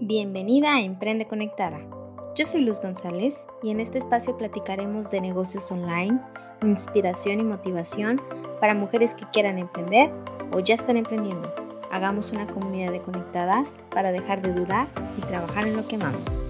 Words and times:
Bienvenida 0.00 0.76
a 0.76 0.80
Emprende 0.80 1.26
Conectada. 1.26 1.80
Yo 2.36 2.46
soy 2.46 2.60
Luz 2.60 2.80
González 2.80 3.48
y 3.64 3.70
en 3.70 3.80
este 3.80 3.98
espacio 3.98 4.38
platicaremos 4.38 5.10
de 5.10 5.20
negocios 5.20 5.72
online, 5.72 6.20
inspiración 6.62 7.40
y 7.40 7.42
motivación 7.42 8.22
para 8.60 8.74
mujeres 8.74 9.16
que 9.16 9.24
quieran 9.32 9.58
emprender 9.58 10.12
o 10.52 10.60
ya 10.60 10.76
están 10.76 10.98
emprendiendo. 10.98 11.52
Hagamos 11.90 12.30
una 12.30 12.46
comunidad 12.46 12.92
de 12.92 13.02
conectadas 13.02 13.82
para 13.90 14.12
dejar 14.12 14.40
de 14.40 14.52
dudar 14.52 14.88
y 15.18 15.20
trabajar 15.22 15.66
en 15.66 15.76
lo 15.76 15.88
que 15.88 15.96
amamos. 15.96 16.46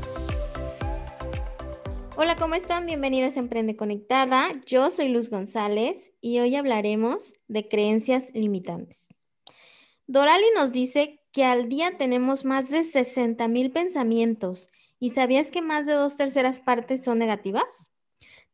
Hola, 2.17 2.37
¿cómo 2.37 2.55
están? 2.55 2.85
Bienvenidas 2.85 3.39
a 3.39 3.41
Emprende 3.41 3.77
Conectada. 3.77 4.46
Yo 4.67 4.91
soy 4.91 5.09
Luz 5.09 5.30
González 5.30 6.12
y 6.21 6.41
hoy 6.41 6.55
hablaremos 6.55 7.33
de 7.46 7.67
creencias 7.67 8.27
limitantes. 8.35 9.07
Dorali 10.07 10.45
nos 10.55 10.71
dice 10.71 11.19
que 11.39 11.45
al 11.45 11.68
día 11.68 11.96
tenemos 11.96 12.45
más 12.45 12.68
de 12.68 12.82
60 12.82 13.46
mil 13.46 13.70
pensamientos. 13.70 14.68
¿Y 14.98 15.10
sabías 15.10 15.52
que 15.52 15.62
más 15.62 15.87
de 15.87 15.92
dos 15.92 16.16
terceras 16.16 16.59
partes 16.59 17.05
son 17.05 17.20
negativas? 17.20 17.92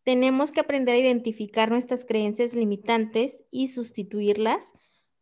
Tenemos 0.02 0.52
que 0.52 0.60
aprender 0.60 0.94
a 0.94 0.98
identificar 0.98 1.70
nuestras 1.70 2.04
creencias 2.04 2.52
limitantes 2.52 3.44
y 3.50 3.68
sustituirlas 3.68 4.74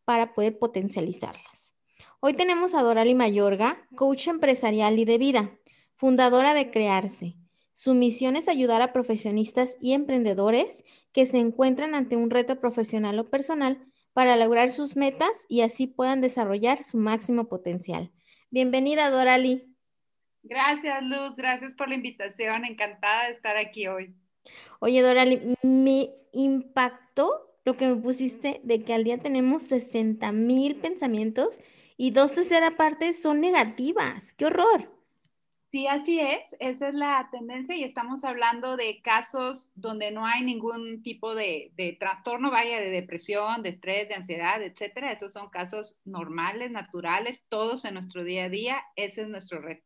para 0.05 0.35
poder 0.35 0.59
potencializarlas. 0.59 1.77
Hoy 2.19 2.35
tenemos 2.35 2.75
a 2.75 2.83
Dorali 2.83 3.15
Mayorga, 3.15 3.87
coach 3.95 4.27
empresarial 4.27 4.99
y 4.99 5.05
de 5.05 5.19
vida, 5.19 5.57
fundadora 5.95 6.55
de 6.55 6.73
Crearse. 6.73 7.37
Su 7.75 7.95
misión 7.95 8.35
es 8.35 8.49
ayudar 8.49 8.83
a 8.83 8.93
profesionistas 8.93 9.77
y 9.81 9.93
emprendedores 9.93 10.83
que 11.13 11.27
se 11.27 11.39
encuentran 11.39 11.95
ante 11.95 12.17
un 12.17 12.31
reto 12.31 12.59
profesional 12.59 13.21
o 13.21 13.31
personal 13.31 13.87
para 14.13 14.37
lograr 14.37 14.71
sus 14.71 14.97
metas 14.97 15.47
y 15.49 15.63
así 15.63 15.87
puedan 15.87 16.21
desarrollar 16.21 16.83
su 16.83 16.99
máximo 16.99 17.49
potencial. 17.49 18.11
Bienvenida, 18.51 19.11
Dorali. 19.11 19.75
Gracias, 20.43 21.03
Luz. 21.03 21.37
Gracias 21.37 21.73
por 21.75 21.89
la 21.89 21.95
invitación. 21.95 22.65
Encantada 22.65 23.27
de 23.27 23.33
estar 23.35 23.57
aquí 23.57 23.87
hoy. 23.87 24.15
Oye, 24.81 25.03
Dorali, 25.03 25.57
me 25.63 26.11
impactó 26.33 27.57
lo 27.65 27.77
que 27.77 27.89
me 27.89 27.97
pusiste 27.97 28.61
de 28.65 28.83
que 28.83 28.93
al 28.93 29.05
día 29.05 29.19
tenemos 29.19 29.63
60 29.63 30.33
mil 30.33 30.77
pensamientos 30.77 31.61
y 31.97 32.11
dos 32.11 32.33
terceras 32.33 32.75
partes 32.75 33.23
son 33.23 33.41
negativas. 33.41 34.35
¡Qué 34.35 34.47
horror! 34.47 34.91
Sí, 35.73 35.87
así 35.87 36.21
es, 36.21 36.43
esa 36.61 36.89
es 36.89 36.95
la 36.95 37.31
tendencia 37.33 37.75
y 37.75 37.83
estamos 37.83 38.25
hablando 38.25 38.77
de 38.77 39.01
casos 39.01 39.73
donde 39.75 40.11
no 40.11 40.27
hay 40.27 40.43
ningún 40.45 41.03
tipo 41.03 41.35
de, 41.35 41.73
trastorno, 41.99 42.51
vaya, 42.51 42.79
de 42.79 42.91
depresión, 42.91 43.63
de 43.63 43.71
estrés, 43.71 44.07
de 44.11 44.17
ansiedad, 44.17 44.63
etcétera. 44.63 45.13
Esos 45.13 45.33
son 45.33 45.49
casos 45.49 46.03
normales, 46.05 46.71
naturales, 46.71 47.47
todos 47.49 47.87
en 47.87 47.95
nuestro 47.95 48.23
día 48.23 48.45
a 48.45 48.49
día. 48.51 48.83
Ese 48.97 49.23
es 49.23 49.29
nuestro 49.29 49.63
reto. 49.63 49.83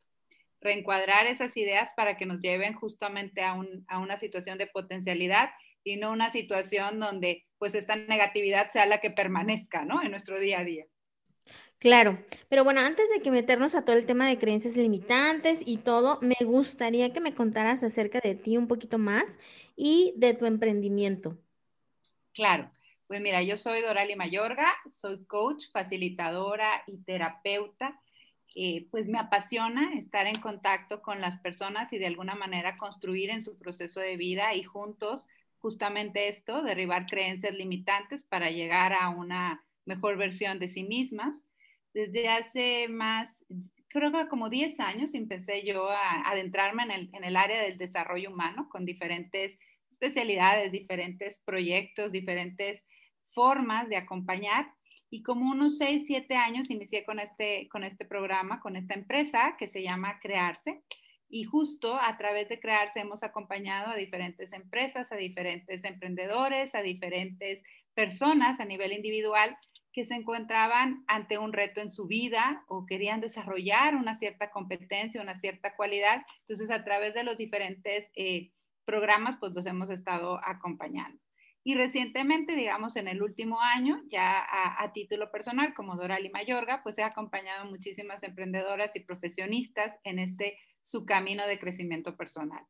Reencuadrar 0.60 1.28
esas 1.28 1.56
ideas 1.56 1.88
para 1.96 2.16
que 2.16 2.26
nos 2.26 2.40
lleven 2.40 2.74
justamente 2.74 3.42
a, 3.42 3.56
a 3.86 3.98
una 4.00 4.16
situación 4.16 4.58
de 4.58 4.66
potencialidad 4.66 5.50
y 5.84 5.98
no 5.98 6.10
una 6.10 6.32
situación 6.32 6.98
donde 6.98 7.46
pues 7.58 7.76
esta 7.76 7.94
negatividad 7.94 8.72
sea 8.72 8.86
la 8.86 9.00
que 9.00 9.12
permanezca, 9.12 9.84
¿no? 9.84 10.02
En 10.02 10.10
nuestro 10.10 10.40
día 10.40 10.58
a 10.58 10.64
día. 10.64 10.86
Claro, 11.78 12.18
pero 12.48 12.64
bueno, 12.64 12.80
antes 12.80 13.08
de 13.10 13.20
que 13.20 13.30
meternos 13.30 13.74
a 13.74 13.84
todo 13.84 13.96
el 13.96 14.06
tema 14.06 14.26
de 14.26 14.38
creencias 14.38 14.76
limitantes 14.76 15.60
y 15.64 15.76
todo, 15.76 16.18
me 16.22 16.36
gustaría 16.44 17.12
que 17.12 17.20
me 17.20 17.34
contaras 17.34 17.82
acerca 17.82 18.20
de 18.20 18.34
ti 18.34 18.56
un 18.56 18.66
poquito 18.66 18.98
más 18.98 19.38
y 19.76 20.14
de 20.16 20.34
tu 20.34 20.46
emprendimiento. 20.46 21.38
Claro, 22.32 22.70
pues 23.06 23.20
mira, 23.20 23.42
yo 23.42 23.56
soy 23.56 23.82
Dorali 23.82 24.16
Mayorga, 24.16 24.74
soy 24.88 25.24
coach, 25.26 25.64
facilitadora 25.72 26.82
y 26.86 26.98
terapeuta. 27.04 28.00
Pues 28.90 29.06
me 29.06 29.18
apasiona 29.18 29.92
estar 29.98 30.26
en 30.26 30.40
contacto 30.40 31.02
con 31.02 31.20
las 31.20 31.36
personas 31.36 31.92
y 31.92 31.98
de 31.98 32.06
alguna 32.06 32.34
manera 32.34 32.78
construir 32.78 33.28
en 33.28 33.42
su 33.42 33.58
proceso 33.58 34.00
de 34.00 34.16
vida 34.16 34.54
y 34.54 34.62
juntos 34.62 35.26
justamente 35.58 36.28
esto, 36.28 36.62
derribar 36.62 37.06
creencias 37.06 37.54
limitantes 37.54 38.22
para 38.22 38.50
llegar 38.50 38.94
a 38.94 39.10
una 39.10 39.62
mejor 39.84 40.16
versión 40.16 40.58
de 40.58 40.68
sí 40.68 40.84
mismas 40.84 41.34
desde 41.96 42.28
hace 42.28 42.88
más, 42.88 43.42
creo 43.88 44.12
que 44.12 44.28
como 44.28 44.50
10 44.50 44.80
años 44.80 45.14
empecé 45.14 45.64
yo 45.64 45.88
a 45.88 46.28
adentrarme 46.28 46.82
en 46.82 46.90
el, 46.90 47.10
en 47.14 47.24
el 47.24 47.36
área 47.36 47.62
del 47.62 47.78
desarrollo 47.78 48.28
humano 48.28 48.68
con 48.68 48.84
diferentes 48.84 49.58
especialidades, 49.92 50.72
diferentes 50.72 51.40
proyectos, 51.46 52.12
diferentes 52.12 52.82
formas 53.28 53.88
de 53.88 53.96
acompañar. 53.96 54.70
Y 55.08 55.22
como 55.22 55.50
unos 55.50 55.78
6, 55.78 56.04
7 56.06 56.36
años 56.36 56.68
inicié 56.68 57.02
con 57.06 57.18
este, 57.18 57.66
con 57.70 57.82
este 57.82 58.04
programa, 58.04 58.60
con 58.60 58.76
esta 58.76 58.92
empresa 58.92 59.56
que 59.58 59.66
se 59.66 59.82
llama 59.82 60.20
Crearse. 60.20 60.82
Y 61.30 61.44
justo 61.44 61.98
a 61.98 62.18
través 62.18 62.50
de 62.50 62.60
Crearse 62.60 63.00
hemos 63.00 63.22
acompañado 63.22 63.92
a 63.92 63.96
diferentes 63.96 64.52
empresas, 64.52 65.10
a 65.10 65.16
diferentes 65.16 65.82
emprendedores, 65.82 66.74
a 66.74 66.82
diferentes 66.82 67.62
personas 67.94 68.60
a 68.60 68.66
nivel 68.66 68.92
individual 68.92 69.56
que 69.96 70.04
se 70.04 70.14
encontraban 70.14 71.04
ante 71.08 71.38
un 71.38 71.54
reto 71.54 71.80
en 71.80 71.90
su 71.90 72.06
vida 72.06 72.62
o 72.68 72.84
querían 72.84 73.22
desarrollar 73.22 73.96
una 73.96 74.14
cierta 74.16 74.50
competencia, 74.50 75.22
una 75.22 75.40
cierta 75.40 75.74
cualidad. 75.74 76.26
Entonces, 76.40 76.70
a 76.70 76.84
través 76.84 77.14
de 77.14 77.24
los 77.24 77.38
diferentes 77.38 78.06
eh, 78.14 78.52
programas, 78.84 79.38
pues 79.38 79.54
los 79.54 79.64
hemos 79.64 79.88
estado 79.88 80.38
acompañando. 80.44 81.18
Y 81.64 81.76
recientemente, 81.76 82.54
digamos, 82.54 82.94
en 82.96 83.08
el 83.08 83.22
último 83.22 83.58
año, 83.62 84.02
ya 84.08 84.44
a, 84.46 84.92
título 84.92 85.32
personal, 85.32 85.72
como 85.72 85.96
Dorali 85.96 86.28
Mayorga, 86.28 86.82
pues 86.82 86.98
he 86.98 87.02
acompañado 87.02 87.62
a 87.62 87.70
muchísimas 87.70 88.22
emprendedoras 88.22 88.94
y 88.96 89.00
profesionistas 89.00 89.98
en 90.04 90.18
este 90.18 90.58
su 90.82 91.06
camino 91.06 91.46
de 91.46 91.58
crecimiento 91.58 92.18
personal. 92.18 92.66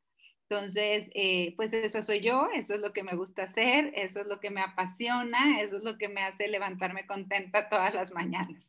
Entonces, 0.49 1.09
eh, 1.13 1.53
pues 1.57 1.73
eso 1.73 2.01
soy 2.01 2.21
yo, 2.21 2.47
eso 2.55 2.75
es 2.75 2.79
lo 2.79 2.93
que 2.93 3.03
me 3.03 3.17
gusta 3.17 3.43
hacer, 3.43 3.91
eso 3.95 4.21
es 4.21 4.27
lo 4.27 4.39
que 4.39 4.49
me 4.49 4.61
apasiona, 4.61 5.61
eso 5.61 5.77
es 5.77 5.83
lo 5.83 5.97
que 5.97 6.07
me 6.07 6.23
hace 6.23 6.47
levantarme 6.47 7.05
contenta 7.05 7.67
todas 7.67 7.93
las 7.93 8.11
mañanas. 8.13 8.63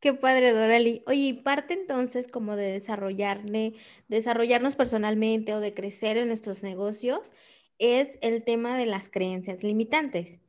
Qué 0.00 0.14
padre, 0.14 0.52
Dorali. 0.52 1.02
Oye, 1.06 1.18
y 1.18 1.32
parte 1.34 1.74
entonces 1.74 2.28
como 2.28 2.56
de 2.56 2.72
desarrollarle, 2.72 3.74
desarrollarnos 4.08 4.74
personalmente 4.74 5.54
o 5.54 5.60
de 5.60 5.74
crecer 5.74 6.16
en 6.16 6.28
nuestros 6.28 6.62
negocios 6.62 7.32
es 7.78 8.18
el 8.22 8.42
tema 8.42 8.78
de 8.78 8.86
las 8.86 9.10
creencias 9.10 9.62
limitantes. 9.62 10.40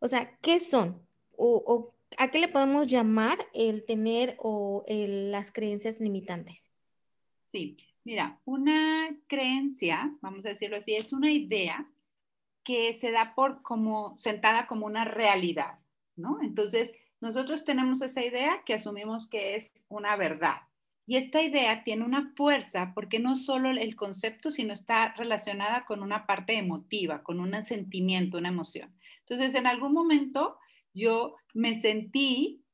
O 0.00 0.08
sea, 0.08 0.36
¿qué 0.42 0.60
son? 0.60 1.00
¿O, 1.36 1.94
a 2.18 2.30
qué 2.30 2.38
le 2.38 2.48
podemos 2.48 2.88
llamar 2.90 3.38
el 3.54 3.84
tener 3.84 4.36
o 4.38 4.84
las 4.88 5.52
creencias 5.52 6.00
limitantes? 6.00 6.70
Sí, 7.44 7.76
Mira, 8.04 8.40
una 8.44 9.16
creencia, 9.28 10.12
vamos 10.20 10.44
a 10.44 10.50
decirlo 10.50 10.76
así, 10.76 10.94
es 10.94 11.12
una 11.12 11.30
idea 11.30 11.88
que 12.64 12.94
se 12.94 13.12
da 13.12 13.34
por 13.34 13.62
como 13.62 14.16
sentada 14.18 14.66
como 14.66 14.86
una 14.86 15.04
realidad, 15.04 15.78
¿no? 16.16 16.38
Entonces, 16.42 16.92
nosotros 17.20 17.64
tenemos 17.64 18.02
esa 18.02 18.24
idea 18.24 18.62
que 18.66 18.74
asumimos 18.74 19.28
que 19.28 19.54
es 19.54 19.72
una 19.88 20.16
verdad. 20.16 20.62
Y 21.06 21.16
esta 21.16 21.42
idea 21.42 21.84
tiene 21.84 22.04
una 22.04 22.32
fuerza 22.36 22.92
porque 22.94 23.18
no 23.18 23.34
solo 23.34 23.70
el 23.70 23.96
concepto, 23.96 24.50
sino 24.50 24.72
está 24.72 25.12
relacionada 25.14 25.84
con 25.84 26.02
una 26.02 26.26
parte 26.26 26.56
emotiva, 26.56 27.22
con 27.22 27.40
un 27.40 27.64
sentimiento, 27.64 28.38
una 28.38 28.48
emoción. 28.48 28.92
Entonces, 29.20 29.54
en 29.54 29.66
algún 29.66 29.92
momento 29.92 30.56
yo 30.94 31.36
me 31.54 31.76
sentí 31.76 32.64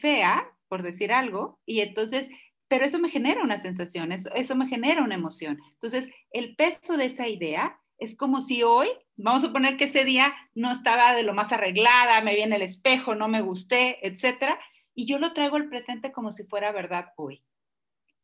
fea, 0.00 0.50
por 0.68 0.82
decir 0.82 1.12
algo, 1.12 1.60
y 1.64 1.80
entonces 1.80 2.30
pero 2.68 2.84
eso 2.84 2.98
me 2.98 3.08
genera 3.08 3.42
una 3.42 3.58
sensación, 3.60 4.12
eso, 4.12 4.30
eso 4.34 4.54
me 4.54 4.68
genera 4.68 5.02
una 5.02 5.14
emoción. 5.14 5.58
Entonces, 5.72 6.08
el 6.30 6.54
peso 6.54 6.96
de 6.96 7.06
esa 7.06 7.26
idea 7.26 7.80
es 7.98 8.16
como 8.16 8.42
si 8.42 8.62
hoy, 8.62 8.88
vamos 9.16 9.42
a 9.42 9.46
suponer 9.48 9.76
que 9.76 9.84
ese 9.84 10.04
día 10.04 10.34
no 10.54 10.70
estaba 10.70 11.14
de 11.14 11.24
lo 11.24 11.34
más 11.34 11.52
arreglada, 11.52 12.20
me 12.20 12.34
vi 12.34 12.42
en 12.42 12.52
el 12.52 12.62
espejo, 12.62 13.14
no 13.14 13.28
me 13.28 13.40
gusté, 13.40 14.06
etcétera, 14.06 14.58
y 14.94 15.06
yo 15.06 15.18
lo 15.18 15.32
traigo 15.32 15.56
al 15.56 15.68
presente 15.68 16.12
como 16.12 16.32
si 16.32 16.44
fuera 16.44 16.70
verdad 16.72 17.12
hoy. 17.16 17.42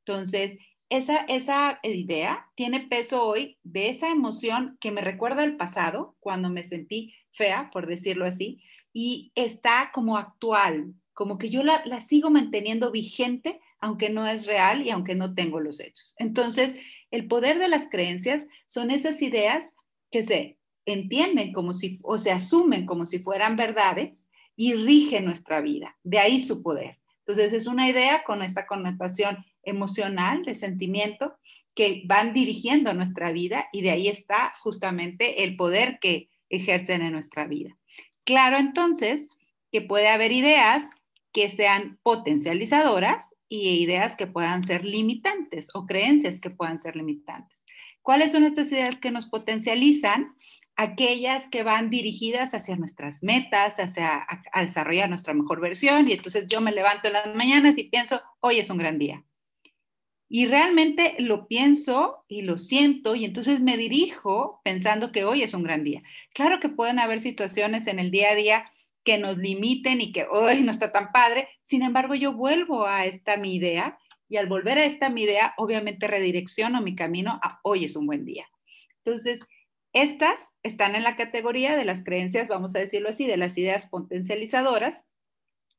Entonces, 0.01 0.59
esa, 0.91 1.19
esa 1.29 1.81
idea 1.83 2.51
tiene 2.55 2.81
peso 2.81 3.25
hoy 3.25 3.59
de 3.63 3.89
esa 3.89 4.11
emoción 4.11 4.77
que 4.81 4.93
me 4.93 5.01
recuerda 5.01 5.43
el 5.43 5.57
pasado, 5.57 6.17
cuando 6.21 6.51
me 6.51 6.63
sentí 6.63 7.15
fea, 7.33 7.71
por 7.73 7.87
decirlo 7.87 8.27
así, 8.27 8.63
y 8.93 9.33
está 9.35 9.91
como 9.93 10.19
actual, 10.19 10.95
como 11.15 11.39
que 11.39 11.49
yo 11.49 11.63
la, 11.63 11.83
la 11.85 12.01
sigo 12.01 12.31
manteniendo 12.31 12.91
vigente 12.91 13.61
aunque 13.85 14.09
no 14.09 14.27
es 14.27 14.47
real 14.47 14.87
y 14.87 14.89
aunque 14.89 15.15
no 15.15 15.35
tengo 15.35 15.61
los 15.61 15.79
hechos. 15.79 16.15
Entonces, 16.17 16.77
el 17.11 17.29
poder 17.29 17.59
de 17.59 17.69
las 17.69 17.91
creencias 17.91 18.47
son 18.65 18.91
esas 18.91 19.21
ideas 19.21 19.77
que 20.11 20.25
se 20.25 20.59
entienden 20.87 21.53
como 21.53 21.75
si, 21.75 21.99
o 22.03 22.17
se 22.17 22.31
asumen 22.31 22.87
como 22.87 23.05
si 23.05 23.19
fueran 23.19 23.57
verdades 23.57 24.27
y 24.57 24.73
rigen 24.73 25.27
nuestra 25.27 25.61
vida. 25.61 25.99
De 26.03 26.19
ahí 26.19 26.43
su 26.43 26.63
poder. 26.63 26.99
Entonces, 27.27 27.53
es 27.53 27.67
una 27.67 27.87
idea 27.87 28.25
con 28.25 28.43
esta 28.43 28.67
connotación 28.67 29.45
emocional, 29.63 30.47
de 30.47 30.55
sentimiento, 30.55 31.35
que 31.75 32.05
van 32.07 32.33
dirigiendo 32.33 32.95
nuestra 32.95 33.33
vida 33.33 33.67
y 33.71 33.83
de 33.83 33.91
ahí 33.91 34.09
está 34.09 34.55
justamente 34.61 35.45
el 35.45 35.57
poder 35.57 35.99
que 36.01 36.31
ejercen 36.49 37.03
en 37.03 37.13
nuestra 37.13 37.47
vida. 37.47 37.77
Claro, 38.25 38.57
entonces, 38.57 39.27
que 39.71 39.83
puede 39.83 40.09
haber 40.09 40.33
ideas 40.33 40.89
que 41.35 41.51
sean 41.51 41.99
potencializadoras 42.03 43.35
y 43.55 43.83
ideas 43.83 44.17
que 44.17 44.27
puedan 44.27 44.65
ser 44.65 44.85
limitantes 44.85 45.69
o 45.75 45.87
creencias 45.87 46.41
que 46.41 46.51
puedan 46.51 46.79
ser 46.79 46.97
limitantes. 46.97 47.57
¿Cuáles 48.03 48.33
son 48.33 48.45
estas 48.45 48.71
ideas 48.73 48.99
que 48.99 49.13
nos 49.13 49.27
potencializan? 49.27 50.35
Aquellas 50.77 51.49
que 51.51 51.63
van 51.63 51.89
dirigidas 51.89 52.53
hacia 52.53 52.77
nuestras 52.77 53.23
metas, 53.23 53.77
hacia 53.79 54.27
a, 54.53 54.65
desarrollar 54.65 55.09
nuestra 55.09 55.35
mejor 55.35 55.61
versión. 55.61 56.09
Y 56.09 56.15
entonces 56.15 56.47
yo 56.49 56.61
me 56.61 56.73
levanto 56.73 57.07
en 57.07 57.13
las 57.13 57.35
mañanas 57.35 57.79
y 57.79 57.85
pienso, 57.85 58.21
hoy 58.41 58.59
es 58.59 58.71
un 58.71 58.79
gran 58.79 58.99
día. 58.99 59.25
Y 60.29 60.47
realmente 60.47 61.15
lo 61.21 61.47
pienso 61.47 62.25
y 62.27 62.43
lo 62.43 62.59
siento 62.59 63.15
y 63.15 63.25
entonces 63.25 63.61
me 63.61 63.77
dirijo 63.77 64.61
pensando 64.65 65.13
que 65.13 65.25
hoy 65.25 65.45
es 65.45 65.55
un 65.55 65.63
gran 65.63 65.85
día. 65.85 66.03
Claro 66.35 66.59
que 66.59 66.69
pueden 66.69 66.99
haber 66.99 67.21
situaciones 67.21 67.87
en 67.87 68.01
el 68.01 68.11
día 68.11 68.31
a 68.31 68.35
día 68.35 68.73
que 69.05 69.19
nos 69.19 69.37
limiten 69.37 70.01
y 70.01 70.13
que 70.13 70.27
hoy 70.31 70.63
no 70.63 70.71
está 70.71 70.91
tan 70.91 71.13
padre. 71.13 71.49
Sin 71.63 71.83
embargo, 71.83 72.15
yo 72.15 72.33
vuelvo 72.33 72.87
a 72.87 73.05
esta 73.05 73.37
mi 73.37 73.55
idea 73.55 73.99
y 74.29 74.39
al 74.39 74.49
volver 74.49 74.79
a 74.79 74.85
esta 74.85 75.11
mi 75.11 75.23
idea, 75.23 75.55
obviamente 75.59 76.07
redirecciono 76.07 76.81
mi 76.81 76.97
camino 76.97 77.39
a 77.43 77.61
hoy 77.63 77.85
es 77.85 77.95
un 77.95 78.07
buen 78.07 78.25
día. 78.25 78.49
Entonces, 79.05 79.41
estas 79.93 80.49
están 80.63 80.97
en 80.97 81.05
la 81.05 81.17
categoría 81.17 81.77
de 81.77 81.85
las 81.85 82.03
creencias, 82.03 82.49
vamos 82.49 82.75
a 82.75 82.81
decirlo 82.81 83.11
así, 83.11 83.27
de 83.27 83.37
las 83.37 83.57
ideas 83.57 83.87
potencializadoras. 83.87 85.01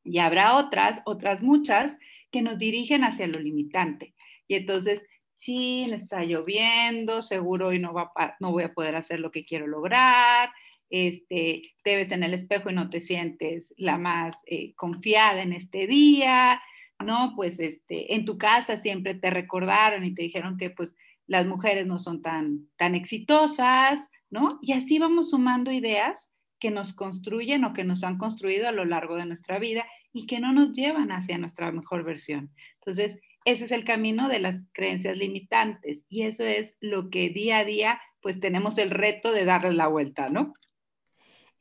Y 0.03 0.19
habrá 0.19 0.55
otras, 0.55 1.01
otras 1.05 1.41
muchas, 1.41 1.97
que 2.31 2.41
nos 2.41 2.59
dirigen 2.59 3.03
hacia 3.03 3.27
lo 3.27 3.39
limitante. 3.39 4.13
Y 4.47 4.55
entonces, 4.55 5.01
sí, 5.35 5.89
está 5.91 6.23
lloviendo, 6.23 7.23
seguro 7.23 7.67
hoy 7.67 7.79
no, 7.79 7.93
va 7.93 8.11
no 8.39 8.51
voy 8.51 8.63
a 8.63 8.73
poder 8.73 8.95
hacer 8.95 9.19
lo 9.19 9.31
que 9.31 9.45
quiero 9.45 9.67
lograr, 9.67 10.51
este, 10.89 11.73
te 11.83 11.95
ves 11.95 12.11
en 12.11 12.23
el 12.23 12.33
espejo 12.33 12.69
y 12.69 12.73
no 12.73 12.89
te 12.89 13.01
sientes 13.01 13.73
la 13.77 13.97
más 13.97 14.35
eh, 14.45 14.73
confiada 14.75 15.41
en 15.41 15.53
este 15.53 15.87
día, 15.87 16.61
¿no? 17.03 17.33
Pues 17.35 17.59
este, 17.59 18.15
en 18.15 18.25
tu 18.25 18.37
casa 18.37 18.77
siempre 18.77 19.15
te 19.15 19.29
recordaron 19.29 20.05
y 20.05 20.13
te 20.13 20.23
dijeron 20.23 20.57
que 20.57 20.69
pues 20.69 20.95
las 21.27 21.45
mujeres 21.47 21.87
no 21.87 21.99
son 21.99 22.21
tan, 22.21 22.67
tan 22.77 22.95
exitosas, 22.95 23.99
¿no? 24.29 24.59
Y 24.61 24.73
así 24.73 24.99
vamos 24.99 25.31
sumando 25.31 25.71
ideas 25.71 26.33
que 26.59 26.71
nos 26.71 26.93
construyen 26.93 27.65
o 27.65 27.73
que 27.73 27.83
nos 27.83 28.03
han 28.03 28.17
construido 28.17 28.67
a 28.67 28.71
lo 28.71 28.85
largo 28.85 29.15
de 29.15 29.25
nuestra 29.25 29.59
vida 29.59 29.85
y 30.13 30.27
que 30.27 30.39
no 30.39 30.53
nos 30.53 30.73
llevan 30.73 31.11
hacia 31.11 31.37
nuestra 31.37 31.71
mejor 31.71 32.03
versión. 32.03 32.51
Entonces, 32.75 33.19
ese 33.43 33.65
es 33.65 33.71
el 33.71 33.83
camino 33.83 34.29
de 34.29 34.39
las 34.39 34.63
creencias 34.71 35.17
limitantes 35.17 36.03
y 36.09 36.23
eso 36.23 36.45
es 36.45 36.77
lo 36.79 37.09
que 37.09 37.29
día 37.29 37.59
a 37.59 37.65
día 37.65 38.01
pues 38.21 38.39
tenemos 38.39 38.79
el 38.79 38.89
reto 38.89 39.31
de 39.31 39.45
darle 39.45 39.73
la 39.73 39.87
vuelta, 39.87 40.29
¿no? 40.29 40.55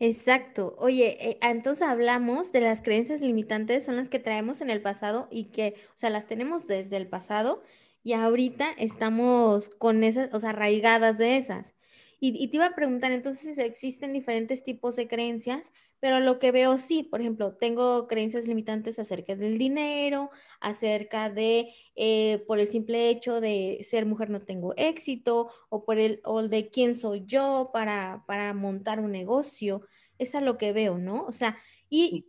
Exacto. 0.06 0.74
Oye, 0.78 1.16
eh, 1.30 1.38
entonces 1.40 1.86
hablamos 1.88 2.52
de 2.52 2.60
las 2.60 2.82
creencias 2.82 3.22
limitantes, 3.22 3.84
son 3.84 3.96
las 3.96 4.10
que 4.10 4.18
traemos 4.18 4.60
en 4.60 4.68
el 4.68 4.82
pasado 4.82 5.28
y 5.30 5.44
que, 5.46 5.76
o 5.94 5.96
sea, 5.96 6.10
las 6.10 6.26
tenemos 6.26 6.66
desde 6.66 6.98
el 6.98 7.06
pasado 7.08 7.62
y 8.02 8.12
ahorita 8.12 8.68
estamos 8.76 9.70
con 9.70 10.04
esas, 10.04 10.28
o 10.34 10.40
sea, 10.40 10.50
arraigadas 10.50 11.16
de 11.16 11.38
esas. 11.38 11.74
Y, 12.20 12.48
te 12.48 12.56
iba 12.56 12.66
a 12.66 12.74
preguntar, 12.74 13.12
entonces 13.12 13.56
existen 13.58 14.12
diferentes 14.12 14.62
tipos 14.62 14.94
de 14.96 15.08
creencias, 15.08 15.72
pero 16.00 16.20
lo 16.20 16.38
que 16.38 16.52
veo 16.52 16.76
sí, 16.78 17.02
por 17.02 17.20
ejemplo, 17.20 17.54
tengo 17.56 18.06
creencias 18.06 18.46
limitantes 18.46 18.98
acerca 18.98 19.36
del 19.36 19.58
dinero, 19.58 20.30
acerca 20.60 21.30
de, 21.30 21.72
eh, 21.96 22.44
por 22.46 22.58
el 22.60 22.66
simple 22.66 23.08
hecho 23.10 23.40
de 23.40 23.78
ser 23.88 24.04
mujer 24.06 24.28
no 24.30 24.42
tengo 24.42 24.74
éxito, 24.76 25.50
o 25.70 25.84
por 25.84 25.98
el, 25.98 26.20
o 26.24 26.42
de 26.42 26.68
quién 26.70 26.94
soy 26.94 27.24
yo 27.26 27.70
para, 27.72 28.24
para 28.26 28.52
montar 28.54 29.00
un 29.00 29.12
negocio. 29.12 29.82
Es 30.18 30.34
a 30.34 30.40
lo 30.40 30.58
que 30.58 30.72
veo, 30.72 30.98
¿no? 30.98 31.24
O 31.26 31.32
sea, 31.32 31.58
y 31.90 32.26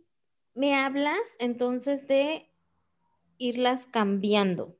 me 0.54 0.74
hablas 0.74 1.20
entonces 1.38 2.06
de 2.08 2.50
irlas 3.38 3.86
cambiando. 3.86 4.78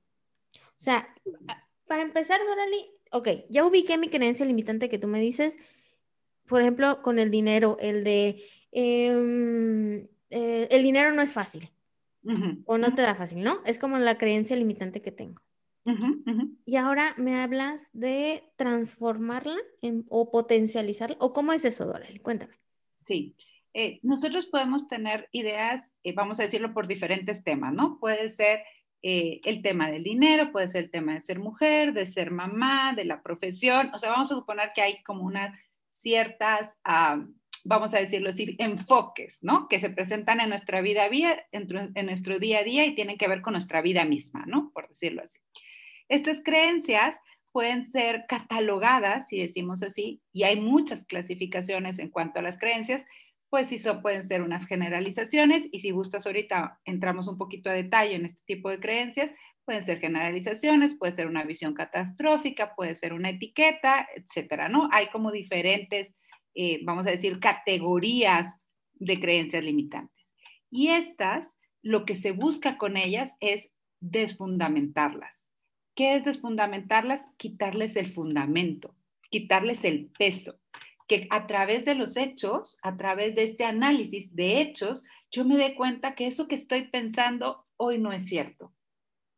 O 0.55 0.79
sea, 0.79 1.15
para 1.87 2.03
empezar, 2.03 2.41
Dorali, 2.47 2.91
ok, 3.13 3.29
ya 3.51 3.65
ubiqué 3.65 3.99
mi 3.99 4.09
creencia 4.09 4.47
limitante 4.47 4.89
que 4.89 4.99
tú 4.99 5.09
me 5.09 5.21
dices, 5.21 5.59
por 6.47 6.61
ejemplo, 6.61 7.03
con 7.03 7.19
el 7.19 7.31
dinero, 7.31 7.77
el 7.81 8.05
de, 8.05 8.43
em, 8.73 10.09
eh, 10.31 10.69
el 10.71 10.83
dinero 10.83 11.13
no 11.13 11.23
es 11.23 11.33
fácil 11.33 11.71
o 12.65 12.79
no 12.79 12.95
te 12.95 13.03
da 13.03 13.15
fácil, 13.15 13.43
¿no? 13.45 13.63
Es 13.65 13.79
como 13.79 13.99
la 13.99 14.19
creencia 14.19 14.57
limitante 14.57 15.01
que 15.01 15.13
tengo. 15.13 15.43
Y 16.65 16.77
ahora 16.77 17.15
me 17.17 17.37
hablas 17.41 17.89
de 17.93 18.53
transformarla 18.57 19.57
o 20.09 20.31
potencializarla, 20.33 21.17
o 21.21 21.33
cómo 21.33 21.53
es 21.53 21.65
eso, 21.65 21.87
Dorel, 21.87 22.21
cuéntame. 22.23 22.57
Sí, 23.07 23.37
eh, 23.73 24.01
nosotros 24.03 24.47
podemos 24.47 24.89
tener 24.89 25.29
ideas, 25.31 25.97
eh, 26.03 26.13
vamos 26.13 26.41
a 26.41 26.43
decirlo 26.43 26.75
por 26.75 26.89
diferentes 26.89 27.45
temas, 27.45 27.73
¿no? 27.73 28.01
Puede 28.01 28.31
ser 28.31 28.65
eh, 29.03 29.41
el 29.45 29.63
tema 29.63 29.89
del 29.91 30.03
dinero, 30.03 30.51
puede 30.51 30.69
ser 30.69 30.85
el 30.85 30.91
tema 30.91 31.15
de 31.15 31.21
ser 31.21 31.39
mujer, 31.39 31.93
de 31.93 32.07
ser 32.07 32.33
mamá, 32.33 32.95
de 32.95 33.05
la 33.05 33.23
profesión. 33.23 33.93
O 33.95 33.99
sea, 34.01 34.11
vamos 34.11 34.33
a 34.33 34.35
suponer 34.35 34.73
que 34.75 34.83
hay 34.83 35.03
como 35.05 35.23
unas 35.25 35.57
ciertas, 35.89 36.79
vamos 37.65 37.95
a 37.95 38.01
decirlo 38.01 38.31
así, 38.31 38.57
enfoques, 38.59 39.39
¿no? 39.41 39.69
Que 39.69 39.79
se 39.79 39.91
presentan 39.91 40.41
en 40.41 40.49
nuestra 40.49 40.81
vida, 40.81 41.07
en, 41.53 41.67
en 41.95 42.07
nuestro 42.07 42.39
día 42.39 42.61
a 42.61 42.65
día 42.65 42.87
y 42.87 42.95
tienen 42.95 43.19
que 43.19 43.29
ver 43.29 43.41
con 43.41 43.53
nuestra 43.53 43.83
vida 43.83 44.05
misma, 44.05 44.45
¿no? 44.47 44.73
Por 44.73 44.89
decirlo 44.89 45.23
así. 45.23 45.39
Estas 46.09 46.43
creencias 46.43 47.21
pueden 47.57 47.91
ser 47.91 48.27
catalogadas, 48.29 49.29
si 49.29 49.39
decimos 49.39 49.83
así, 49.83 50.21
y 50.31 50.43
hay 50.43 50.61
muchas 50.61 51.07
clasificaciones 51.07 51.99
en 51.99 52.11
cuanto 52.11 52.39
a 52.39 52.43
las 52.43 52.59
creencias, 52.59 53.03
pues 53.49 53.71
sí 53.71 53.81
pueden 54.03 54.25
ser 54.25 54.43
unas 54.43 54.67
generalizaciones 54.67 55.65
y 55.73 55.81
si 55.81 55.91
gustas 55.91 56.27
ahorita 56.27 56.79
entramos 56.85 57.29
un 57.29 57.39
poquito 57.39 57.71
a 57.71 57.73
detalle 57.73 58.15
en 58.15 58.27
este 58.27 58.43
tipo 58.45 58.69
de 58.69 58.79
creencias, 58.79 59.31
pueden 59.65 59.87
ser 59.87 60.01
generalizaciones, 60.01 60.97
puede 60.99 61.17
ser 61.17 61.29
una 61.29 61.45
visión 61.45 61.73
catastrófica, 61.73 62.75
puede 62.75 62.95
ser 62.95 63.15
una 63.15 63.31
etiqueta, 63.31 64.07
etcétera, 64.15 64.69
¿no? 64.69 64.91
Hay 64.93 65.07
como 65.07 65.33
diferentes, 65.33 66.15
eh, 66.55 66.81
vamos 66.85 67.07
a 67.07 67.11
decir, 67.13 67.41
categorías 67.41 68.67
de 68.97 69.19
creencias 69.19 69.65
limitantes. 69.65 70.31
Y 70.71 70.89
estas, 70.89 71.57
lo 71.81 72.05
que 72.05 72.17
se 72.17 72.33
busca 72.33 72.77
con 72.77 72.99
ellas 72.99 73.35
es 73.41 73.73
desfundamentarlas. 74.01 75.46
¿Qué 75.97 76.15
es 76.15 76.25
desfundamentarlas? 76.25 77.23
Quitarles 77.37 77.97
el 77.97 78.13
fundamento, 78.13 78.95
quitarles 79.31 79.85
el 79.85 80.07
peso 80.17 80.61
que 81.07 81.27
a 81.31 81.47
través 81.47 81.85
de 81.85 81.95
los 81.95 82.17
hechos, 82.17 82.79
a 82.83 82.97
través 82.97 83.35
de 83.35 83.45
este 83.45 83.65
análisis 83.65 84.35
de 84.35 84.61
hechos, 84.61 85.05
yo 85.31 85.45
me 85.45 85.57
dé 85.57 85.75
cuenta 85.75 86.15
que 86.15 86.27
eso 86.27 86.49
que 86.49 86.55
estoy 86.55 86.89
pensando 86.89 87.65
hoy 87.77 87.99
no 87.99 88.13
es 88.13 88.29
cierto, 88.29 88.73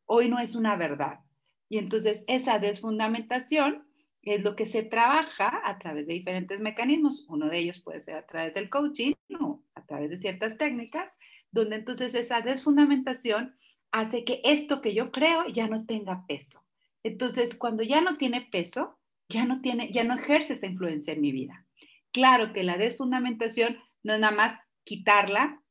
hoy 0.07 0.29
no 0.29 0.39
es 0.39 0.55
una 0.55 0.77
verdad. 0.77 1.21
Y 1.69 1.79
entonces 1.79 2.25
esa 2.27 2.59
desfundamentación 2.59 3.87
es 4.23 4.43
lo 4.43 4.57
que 4.57 4.67
se 4.67 4.83
trabaja 4.83 5.61
a 5.65 5.79
través 5.79 6.07
de 6.07 6.15
diferentes 6.15 6.59
mecanismos. 6.61 7.27
Uno 7.29 7.49
de 7.49 7.59
ellos 7.59 7.81
puede 7.81 8.01
ser 8.01 8.17
a 8.17 8.27
través 8.27 8.55
del 8.55 8.71
coaching 8.71 9.13
o 9.39 9.63
a 9.75 9.85
través 9.85 10.11
de 10.11 10.19
ciertas 10.19 10.57
técnicas, 10.57 11.19
donde 11.51 11.77
entonces 11.77 12.15
esa 12.15 12.41
desfundamentación 12.41 13.57
hace 13.93 14.25
que 14.25 14.41
esto 14.45 14.81
que 14.81 14.95
yo 14.95 15.11
creo 15.11 15.47
ya 15.47 15.69
no 15.69 15.87
tenga 15.87 16.27
peso. 16.27 16.65
Entonces, 17.03 17.57
cuando 17.57 17.83
ya 17.83 18.01
no 18.01 18.17
tiene 18.17 18.43
peso, 18.43 18.99
ya 19.29 19.45
no 19.45 19.61
tiene, 19.61 19.91
ya 19.93 20.05
no 20.05 20.15
ejerce 20.15 20.55
esa 20.55 20.67
influencia 20.67 21.13
en 21.13 21.21
mi 21.21 21.33
vida. 21.33 21.67
Claro 22.13 22.53
que 22.53 22.65
la 22.65 22.79
desfundamentación 22.79 23.79
no 24.03 24.15
es 24.15 24.21
nada 24.21 24.35
más 24.35 24.59
quitarla 24.85 25.63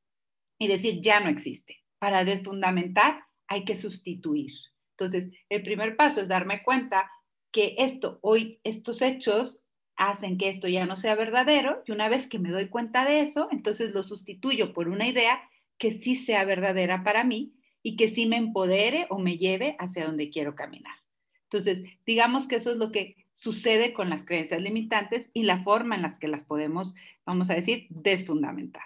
y 0.60 0.68
decir 0.68 1.02
ya 1.02 1.20
no 1.20 1.30
existe. 1.30 1.84
Para 2.00 2.24
desfundamentar 2.24 3.24
hay 3.48 3.66
que 3.66 3.78
sustituir. 3.78 4.52
Entonces, 4.92 5.30
el 5.50 5.64
primer 5.64 5.96
paso 5.96 6.22
es 6.22 6.28
darme 6.28 6.64
cuenta 6.64 7.10
que 7.52 7.76
esto, 7.78 8.20
hoy, 8.22 8.60
estos 8.64 9.02
hechos 9.02 9.64
hacen 9.96 10.38
que 10.38 10.50
esto 10.50 10.68
ya 10.68 10.86
no 10.86 10.96
sea 10.96 11.16
verdadero 11.16 11.82
y 11.86 11.92
una 11.92 12.10
vez 12.10 12.28
que 12.28 12.40
me 12.40 12.52
doy 12.52 12.70
cuenta 12.70 13.04
de 13.04 13.22
eso, 13.22 13.48
entonces 13.52 13.94
lo 13.94 14.04
sustituyo 14.04 14.74
por 14.74 14.90
una 14.90 15.08
idea 15.08 15.42
que 15.80 15.92
sí 15.92 16.16
sea 16.16 16.44
verdadera 16.46 17.04
para 17.04 17.24
mí 17.24 17.57
y 17.84 17.96
que 17.96 18.08
sí 18.08 18.26
me 18.26 18.38
empodere 18.38 19.08
o 19.10 19.20
me 19.20 19.38
lleve 19.38 19.76
hacia 19.80 20.06
donde 20.06 20.30
quiero 20.30 20.56
caminar. 20.56 20.96
Entonces, 21.44 21.84
digamos 22.06 22.48
que 22.48 22.58
eso 22.58 22.72
es 22.72 22.78
lo 22.78 22.92
que 22.92 23.28
sucede 23.34 23.94
con 23.94 24.10
las 24.10 24.26
creencias 24.26 24.62
limitantes 24.62 25.30
y 25.34 25.44
la 25.44 25.64
forma 25.64 25.96
en 25.96 26.02
la 26.02 26.18
que 26.18 26.28
las 26.28 26.44
podemos, 26.44 26.96
vamos 27.26 27.50
a 27.50 27.54
decir, 27.54 27.88
desfundamentar. 27.90 28.84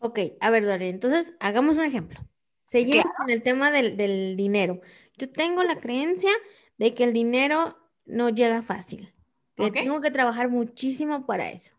Ok, 0.00 0.20
a 0.40 0.50
ver, 0.50 0.64
Dori, 0.64 0.88
entonces 0.88 1.34
hagamos 1.40 1.76
un 1.78 1.84
ejemplo. 1.84 2.20
Seguimos 2.64 3.06
con 3.16 3.30
el 3.30 3.42
tema 3.42 3.70
del, 3.70 4.36
dinero. 4.36 4.80
Yo 5.16 5.30
tengo 5.30 5.62
la 5.62 5.80
creencia 5.80 6.30
de 6.78 6.94
que 6.94 7.04
el 7.04 7.12
dinero 7.12 7.76
no 8.04 8.28
llega 8.28 8.62
fácil, 8.62 9.12
que 9.56 9.70
tengo 9.70 10.00
que 10.00 10.10
trabajar 10.10 10.48
muchísimo 10.48 11.26
para 11.26 11.50
eso. 11.50 11.72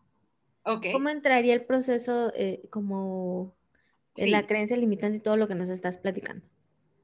Okay. 0.64 0.92
¿Cómo 0.92 1.08
entraría 1.08 1.54
el 1.54 1.64
proceso 1.64 2.32
eh, 2.34 2.62
como 2.70 3.57
la 4.16 4.46
creencia 4.46 4.76
limitante 4.76 5.18
y 5.18 5.20
todo 5.20 5.36
lo 5.36 5.48
que 5.48 5.54
nos 5.54 5.68
estás 5.68 5.98
platicando? 5.98 6.46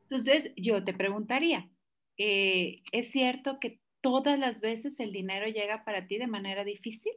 Entonces, 0.05 0.53
yo 0.57 0.85
te 0.85 0.95
preguntaría, 0.95 1.69
eh, 2.19 2.83
¿es 2.93 3.11
cierto 3.11 3.59
que 3.61 3.81
todas 4.01 4.39
las 4.39 4.61
veces 4.61 5.01
el 5.01 5.13
dinero 5.13 5.47
llega 5.47 5.85
para 5.85 6.07
ti 6.07 6.19
de 6.19 6.27
manera 6.27 6.63
difícil? 6.63 7.13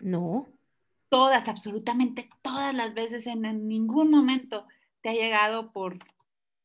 No. 0.00 0.48
Todas, 1.08 1.48
absolutamente 1.48 2.30
todas 2.42 2.74
las 2.74 2.94
veces, 2.94 3.26
en, 3.26 3.68
ningún 3.68 4.10
momento 4.10 4.66
te 5.02 5.10
ha 5.10 5.12
llegado 5.12 5.72
por, 5.72 5.98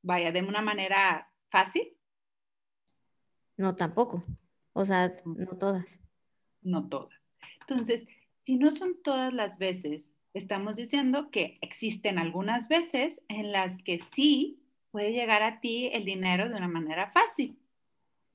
vaya, 0.02 0.32
de 0.32 0.42
una 0.42 0.62
manera 0.62 1.30
fácil? 1.50 1.98
No, 3.58 3.76
tampoco. 3.76 4.24
O 4.74 4.86
sea, 4.86 5.16
no 5.26 5.58
todas. 5.58 6.00
No 6.62 6.88
todas. 6.88 7.28
Entonces, 7.62 8.08
si 8.40 8.56
no 8.56 8.72
son 8.72 9.02
todas 9.04 9.34
las 9.34 9.60
veces, 9.60 10.16
estamos 10.38 10.76
diciendo 10.76 11.30
que 11.32 11.58
existen 11.62 12.18
algunas 12.18 12.68
veces 12.68 13.24
en 13.28 13.52
las 13.52 13.82
que 13.84 14.00
sí 14.00 14.60
puede 14.92 15.12
llegar 15.12 15.44
a 15.44 15.60
ti 15.60 15.90
el 15.94 16.06
dinero 16.06 16.50
de 16.50 16.56
una 16.56 16.68
manera 16.68 17.12
fácil. 17.12 17.58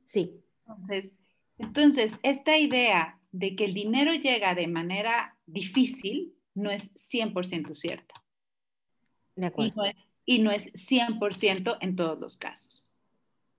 Sí. 0.06 0.42
Entonces, 0.66 1.16
entonces, 1.59 2.18
esta 2.23 2.59
idea 2.59 3.21
de 3.30 3.56
que 3.56 3.64
el 3.64 3.75
dinero 3.75 4.14
llega 4.14 4.54
de 4.54 4.66
manera 4.66 5.37
difícil 5.47 6.35
no 6.54 6.71
es 6.71 6.94
100% 6.94 7.75
cierta. 7.75 8.23
De 9.37 9.47
acuerdo. 9.47 9.82
Y 10.25 10.40
no, 10.40 10.50
es, 10.50 10.73
100% 10.75 11.78
en 11.80 11.97
todos 11.97 12.18
los 12.18 12.37
casos. 12.37 12.94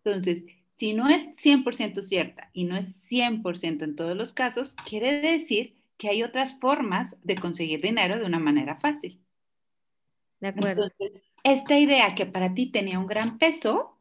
Entonces, 0.03 0.45
si 0.71 0.93
no 0.93 1.09
es 1.09 1.23
100% 1.43 2.01
cierta 2.03 2.49
y 2.53 2.65
no 2.65 2.77
es 2.77 3.01
100% 3.09 3.83
en 3.83 3.95
todos 3.95 4.15
los 4.15 4.33
casos, 4.33 4.75
quiere 4.85 5.21
decir 5.21 5.75
que 5.97 6.09
hay 6.09 6.23
otras 6.23 6.59
formas 6.59 7.17
de 7.23 7.35
conseguir 7.35 7.81
dinero 7.81 8.17
de 8.17 8.25
una 8.25 8.39
manera 8.39 8.75
fácil. 8.75 9.21
De 10.39 10.49
acuerdo. 10.49 10.83
Entonces, 10.83 11.23
esta 11.43 11.77
idea 11.77 12.15
que 12.15 12.25
para 12.25 12.53
ti 12.53 12.67
tenía 12.67 12.99
un 12.99 13.07
gran 13.07 13.37
peso, 13.37 13.97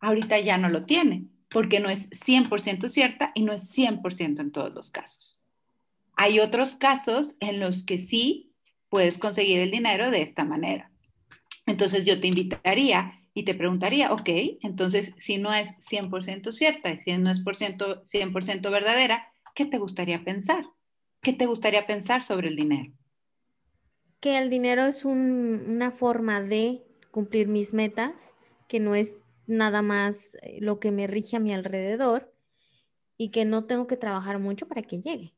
ahorita 0.00 0.38
ya 0.40 0.58
no 0.58 0.68
lo 0.68 0.84
tiene, 0.84 1.26
porque 1.50 1.80
no 1.80 1.88
es 1.88 2.10
100% 2.10 2.88
cierta 2.88 3.32
y 3.34 3.42
no 3.42 3.52
es 3.52 3.70
100% 3.76 4.40
en 4.40 4.52
todos 4.52 4.74
los 4.74 4.90
casos. 4.90 5.44
Hay 6.16 6.40
otros 6.40 6.76
casos 6.76 7.36
en 7.40 7.60
los 7.60 7.84
que 7.84 7.98
sí 7.98 8.52
puedes 8.88 9.18
conseguir 9.18 9.60
el 9.60 9.70
dinero 9.70 10.10
de 10.10 10.22
esta 10.22 10.44
manera. 10.44 10.90
Entonces 11.66 12.04
yo 12.04 12.20
te 12.20 12.28
invitaría 12.28 13.20
y 13.34 13.42
te 13.42 13.54
preguntaría, 13.54 14.12
ok, 14.12 14.30
entonces 14.62 15.14
si 15.18 15.36
no 15.36 15.52
es 15.52 15.76
100% 15.80 16.52
cierta 16.52 16.90
y 16.90 17.02
si 17.02 17.16
no 17.18 17.30
es 17.30 17.40
por 17.40 17.56
ciento, 17.56 18.02
100% 18.04 18.70
verdadera, 18.70 19.28
¿qué 19.54 19.66
te 19.66 19.78
gustaría 19.78 20.24
pensar? 20.24 20.64
¿Qué 21.26 21.32
te 21.32 21.46
gustaría 21.46 21.88
pensar 21.88 22.22
sobre 22.22 22.46
el 22.46 22.54
dinero? 22.54 22.92
Que 24.20 24.38
el 24.38 24.48
dinero 24.48 24.84
es 24.84 25.04
una 25.04 25.90
forma 25.90 26.40
de 26.40 26.84
cumplir 27.10 27.48
mis 27.48 27.74
metas, 27.74 28.32
que 28.68 28.78
no 28.78 28.94
es 28.94 29.16
nada 29.48 29.82
más 29.82 30.36
eh, 30.42 30.58
lo 30.60 30.78
que 30.78 30.92
me 30.92 31.08
rige 31.08 31.36
a 31.36 31.40
mi 31.40 31.52
alrededor 31.52 32.32
y 33.18 33.32
que 33.32 33.44
no 33.44 33.64
tengo 33.64 33.88
que 33.88 33.96
trabajar 33.96 34.38
mucho 34.38 34.68
para 34.68 34.82
que 34.82 35.00
llegue. 35.00 35.34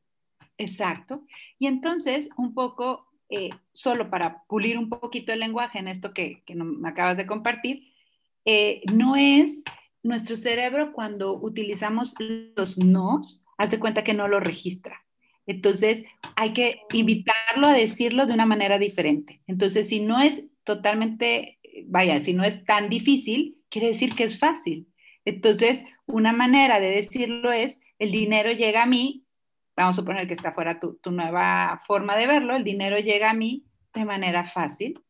Exacto. 0.59 1.25
Y 1.57 1.65
entonces, 1.65 2.29
un 2.37 2.53
poco, 2.53 3.07
eh, 3.27 3.49
solo 3.73 4.11
para 4.11 4.43
pulir 4.43 4.77
un 4.77 4.89
poquito 4.89 5.33
el 5.33 5.39
lenguaje 5.39 5.79
en 5.79 5.87
esto 5.87 6.13
que, 6.13 6.43
me 6.53 6.89
acabas 6.89 7.17
de 7.17 7.25
compartir, 7.25 7.91
eh, 8.45 8.83
no 8.93 9.15
es 9.15 9.63
nuestro 10.03 10.35
cerebro 10.35 10.93
cuando 10.93 11.33
utilizamos 11.33 12.13
los 12.19 12.77
nos, 12.77 13.43
hace 13.57 13.79
cuenta 13.79 14.03
que 14.03 14.13
no 14.13 14.27
lo 14.27 14.39
registra. 14.39 15.03
Entonces, 15.49 16.05
hay 16.35 16.53
que 16.53 16.81
invitarlo 16.93 17.65
a 17.65 17.73
decirlo 17.73 18.27
de 18.27 18.33
una 18.33 18.45
manera 18.45 18.77
diferente. 18.77 19.41
Entonces, 19.47 19.89
si 19.89 19.99
no 19.99 20.21
es 20.21 20.43
totalmente, 20.63 21.57
vaya, 21.87 22.21
si 22.21 22.35
no 22.35 22.43
es 22.43 22.63
tan 22.65 22.87
difícil, 22.87 23.57
quiere 23.67 23.87
decir 23.87 24.13
que 24.13 24.25
es 24.25 24.37
fácil. 24.37 24.87
Entonces, 25.25 25.83
una 26.05 26.33
manera 26.33 26.79
de 26.79 26.91
decirlo 26.91 27.51
es, 27.51 27.81
el 27.97 28.11
dinero 28.11 28.51
llega 28.51 28.83
a 28.83 28.85
mí, 28.85 29.25
vamos 29.75 29.95
a 29.95 30.01
suponer 30.01 30.27
que 30.27 30.35
está 30.35 30.51
fuera 30.51 30.79
tu, 30.79 30.99
nueva 31.09 31.81
forma 31.87 32.15
de 32.15 32.27
verlo, 32.27 32.55
el 32.55 32.63
dinero 32.63 32.99
llega 32.99 33.31
a 33.31 33.33
mí 33.33 33.65
de 33.95 34.05
manera 34.05 34.45
fácil, 34.45 35.01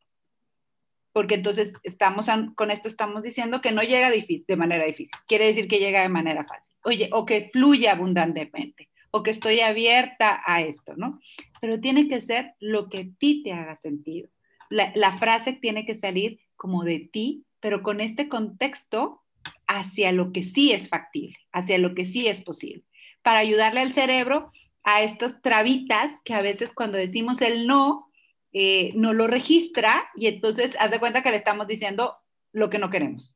porque 1.11 1.35
entonces 1.35 1.73
estamos, 1.83 2.27
con 2.55 2.71
esto 2.71 2.87
estamos 2.87 3.23
diciendo 3.23 3.59
que 3.59 3.73
no 3.73 3.81
llega 3.81 4.09
de 4.09 4.55
manera 4.55 4.85
difícil, 4.85 5.11
quiere 5.27 5.47
decir 5.47 5.67
que 5.67 5.79
llega 5.79 6.01
de 6.01 6.07
manera 6.07 6.45
fácil. 6.45 6.73
Oye, 6.83 7.09
o 7.11 7.25
que 7.25 7.49
fluye 7.51 7.89
abundantemente, 7.89 8.88
o 9.11 9.23
que 9.23 9.31
estoy 9.31 9.59
abierta 9.61 10.41
a 10.45 10.61
esto, 10.61 10.95
¿no? 10.95 11.19
Pero 11.61 11.79
tiene 11.79 12.07
que 12.07 12.21
ser 12.21 12.53
lo 12.59 12.89
que 12.89 12.97
a 12.99 13.05
ti 13.19 13.43
te 13.43 13.53
haga 13.53 13.75
sentido. 13.75 14.29
la 14.69 15.17
frase 15.17 15.53
tiene 15.53 15.85
que 15.85 15.97
salir 15.97 16.39
como 16.55 16.83
de 16.83 16.99
ti 16.99 17.45
pero 17.59 17.83
con 17.83 18.01
este 18.01 18.29
contexto 18.29 19.21
hacia 19.67 20.11
lo 20.11 20.31
que 20.31 20.43
sí 20.43 20.71
es 20.71 20.89
factible, 20.89 21.37
hacia 21.51 21.77
lo 21.77 21.95
que 21.95 22.05
sí 22.05 22.27
es 22.27 22.41
posible, 22.41 22.83
para 23.21 23.39
ayudarle 23.39 23.81
al 23.81 23.93
cerebro 23.93 24.51
a 24.83 25.03
estos 25.03 25.41
trabitas 25.41 26.13
que 26.23 26.33
a 26.33 26.41
veces 26.41 26.71
cuando 26.73 26.97
decimos 26.97 27.41
el 27.41 27.67
no, 27.67 28.09
eh, 28.53 28.91
no 28.95 29.13
lo 29.13 29.27
registra 29.27 30.09
y 30.15 30.27
entonces 30.27 30.75
haz 30.79 30.91
de 30.91 30.99
cuenta 30.99 31.21
que 31.21 31.31
le 31.31 31.37
estamos 31.37 31.67
diciendo 31.67 32.15
lo 32.51 32.69
que 32.69 32.79
no 32.79 32.89
queremos. 32.89 33.35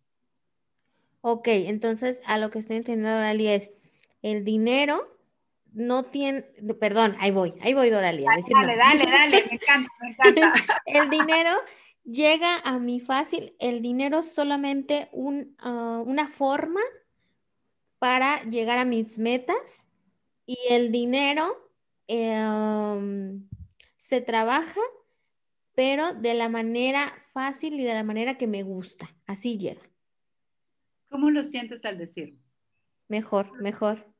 Ok, 1.21 1.47
entonces 1.47 2.21
a 2.25 2.37
lo 2.37 2.49
que 2.49 2.59
estoy 2.59 2.77
entendiendo, 2.77 3.13
Dorali, 3.13 3.47
es 3.47 3.71
el 4.21 4.43
dinero 4.43 5.12
no 5.73 6.03
tiene, 6.03 6.43
perdón, 6.79 7.15
ahí 7.19 7.31
voy, 7.31 7.53
ahí 7.61 7.73
voy, 7.73 7.89
Dorali. 7.89 8.23
dale, 8.23 8.77
dale, 8.77 9.05
dale, 9.05 9.45
me 9.45 9.53
encanta, 9.53 9.91
me 9.99 10.09
encanta. 10.09 10.81
el 10.85 11.09
dinero 11.09 11.51
llega 12.03 12.59
a 12.59 12.77
mí 12.79 12.99
fácil. 12.99 13.55
El 13.59 13.81
dinero 13.81 14.19
es 14.19 14.31
solamente 14.31 15.09
ah, 15.59 16.03
una 16.05 16.27
forma 16.27 16.81
para 17.99 18.43
llegar 18.43 18.77
a 18.77 18.85
mis 18.85 19.17
metas 19.17 19.87
y 20.45 20.57
el 20.69 20.91
dinero 20.91 21.71
em, 22.07 23.47
se 23.97 24.21
trabaja, 24.21 24.81
pero 25.73 26.13
de 26.13 26.33
la 26.33 26.49
manera 26.49 27.13
fácil 27.33 27.79
y 27.79 27.83
de 27.83 27.93
la 27.93 28.03
manera 28.03 28.37
que 28.37 28.47
me 28.47 28.63
gusta. 28.63 29.09
Así 29.25 29.57
llega. 29.57 29.81
¿Cómo 31.09 31.29
lo 31.29 31.43
sientes 31.43 31.85
al 31.85 31.97
decirlo? 31.97 32.39
Mejor, 33.07 33.61
mejor. 33.61 34.12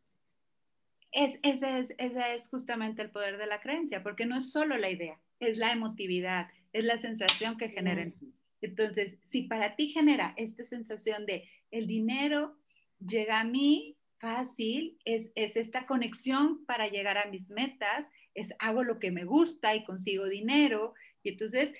Es, 1.13 1.39
ese, 1.43 1.79
es, 1.79 1.93
ese 1.97 2.35
es 2.35 2.49
justamente 2.49 3.01
el 3.01 3.11
poder 3.11 3.37
de 3.37 3.47
la 3.47 3.61
creencia, 3.61 4.03
porque 4.03 4.25
no 4.25 4.37
es 4.37 4.51
solo 4.51 4.77
la 4.77 4.89
idea, 4.89 5.19
es 5.39 5.57
la 5.57 5.71
emotividad, 5.71 6.49
es 6.73 6.83
la 6.83 6.97
sensación 6.97 7.57
que 7.57 7.69
genera 7.69 8.01
en 8.01 8.13
ti. 8.13 8.33
Entonces, 8.61 9.17
si 9.25 9.43
para 9.43 9.75
ti 9.75 9.89
genera 9.89 10.33
esta 10.37 10.63
sensación 10.63 11.25
de 11.25 11.49
el 11.69 11.85
dinero 11.85 12.57
llega 13.05 13.41
a 13.41 13.43
mí 13.43 13.97
fácil, 14.19 14.97
es, 15.03 15.33
esta 15.35 15.85
conexión 15.85 16.65
para 16.65 16.87
llegar 16.87 17.17
a 17.17 17.29
mis 17.29 17.49
metas, 17.49 18.07
es 18.33 18.53
hago 18.59 18.83
lo 18.83 18.99
que 18.99 19.11
me 19.11 19.25
gusta 19.25 19.75
y 19.75 19.83
consigo 19.83 20.27
dinero. 20.27 20.93
Y 21.23 21.29
entonces, 21.31 21.73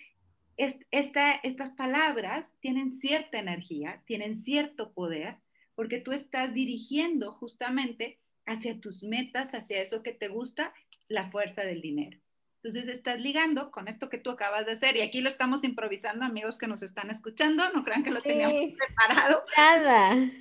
estas 0.58 1.70
palabras 1.78 2.52
tienen 2.60 2.92
cierta 2.92 3.40
energía, 3.40 4.04
tienen 4.06 4.36
cierto 4.36 4.92
poder, 4.92 5.38
porque 5.76 6.02
tú 6.02 6.12
estás 6.12 6.54
dirigiendo 6.54 7.32
justamente 7.32 8.20
hacia 8.46 8.80
tus 8.80 9.04
metas, 9.04 9.54
hacia 9.54 9.82
eso 9.82 10.04
que 10.04 10.14
te 10.14 10.28
gusta, 10.28 10.74
la 11.08 11.30
fuerza 11.32 11.62
del 11.62 11.82
dinero. 11.82 12.18
Entonces 12.64 12.88
estás 12.88 13.20
ligando 13.20 13.72
con 13.72 13.90
esto 13.90 14.10
que 14.10 14.18
tú 14.18 14.30
acabas 14.30 14.66
de 14.66 14.72
hacer 14.72 14.96
y 14.96 15.02
aquí 15.02 15.20
lo 15.20 15.30
estamos 15.30 15.64
improvisando, 15.66 16.24
amigos 16.24 16.58
que 16.58 16.68
nos 16.68 16.82
están 16.82 17.10
escuchando, 17.10 17.64
no 17.74 17.84
crean 17.84 18.04
que 18.04 18.12
lo 18.12 18.22
teníamos 18.22 18.74
preparado. 18.78 19.44
Nada. 19.58 20.32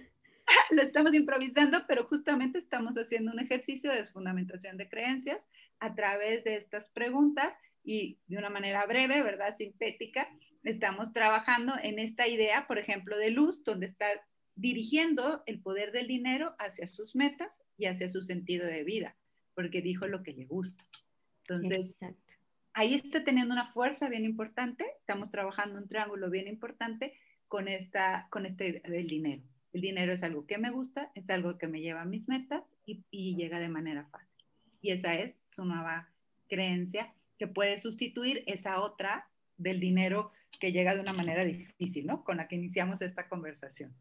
Lo 0.71 0.83
estamos 0.83 1.15
improvisando, 1.15 1.85
pero 1.87 2.05
justamente 2.05 2.59
estamos 2.59 2.95
haciendo 2.97 3.33
un 3.33 3.39
ejercicio 3.39 3.93
de 3.93 4.05
fundamentación 4.07 4.77
de 4.77 4.89
creencias 4.89 5.41
a 5.79 5.95
través 5.95 6.45
de 6.45 6.57
estas 6.57 6.89
preguntas 6.91 7.55
y 7.85 8.19
de 8.27 8.39
una 8.39 8.51
manera 8.51 8.85
breve, 8.87 9.23
¿verdad? 9.23 9.57
Sintética, 9.57 10.29
estamos 10.65 11.13
trabajando 11.13 11.75
en 11.83 11.99
esta 11.99 12.27
idea, 12.27 12.67
por 12.67 12.79
ejemplo, 12.79 13.17
de 13.17 13.31
luz, 13.31 13.65
donde 13.65 13.87
está 13.87 14.07
dirigiendo 14.55 15.43
el 15.47 15.61
poder 15.61 15.93
del 15.93 16.09
dinero 16.09 16.55
hacia 16.59 16.87
sus 16.87 17.17
metas 17.17 17.62
y 17.77 17.87
hacia 17.87 18.09
su 18.09 18.23
sentido 18.23 18.67
de 18.67 18.85
vida, 18.85 19.17
porque 19.55 19.83
dijo 19.83 20.07
lo 20.07 20.23
que 20.23 20.33
le 20.33 20.47
gusta. 20.47 20.85
Entonces, 21.41 21.97
ahí 22.73 22.95
está 22.95 23.25
teniendo 23.25 23.53
una 23.53 23.73
fuerza 23.73 24.09
bien 24.09 24.25
importante, 24.25 24.87
estamos 25.01 25.31
trabajando 25.31 25.79
un 25.79 25.89
triángulo 25.89 26.31
bien 26.31 26.49
importante 26.49 27.15
con, 27.49 27.69
esta, 27.69 28.29
con 28.31 28.47
este 28.47 28.83
del 28.87 29.09
dinero. 29.09 29.43
El 29.73 29.81
dinero 29.81 30.13
es 30.13 30.23
algo 30.23 30.47
que 30.47 30.59
me 30.59 30.71
gusta, 30.71 31.11
es 31.15 31.29
algo 31.31 31.59
que 31.59 31.67
me 31.67 31.81
lleva 31.81 32.03
a 32.03 32.07
mis 32.07 32.29
metas 32.29 32.63
y, 32.85 33.05
y 33.11 33.37
llega 33.37 33.59
de 33.59 33.69
manera 33.69 34.07
fácil. 34.07 34.45
Y 34.81 34.91
esa 34.91 35.15
es 35.15 35.37
su 35.47 35.65
nueva 35.65 36.11
creencia 36.49 37.13
que 37.39 37.47
puede 37.47 37.79
sustituir 37.79 38.45
esa 38.47 38.81
otra 38.81 39.29
del 39.57 39.81
dinero 39.81 40.33
que 40.61 40.73
llega 40.73 40.95
de 40.95 41.01
una 41.01 41.13
manera 41.13 41.45
difícil, 41.45 42.07
¿no? 42.07 42.25
Con 42.25 42.37
la 42.37 42.49
que 42.49 42.57
iniciamos 42.57 43.01
esta 43.03 43.29
conversación. 43.29 43.95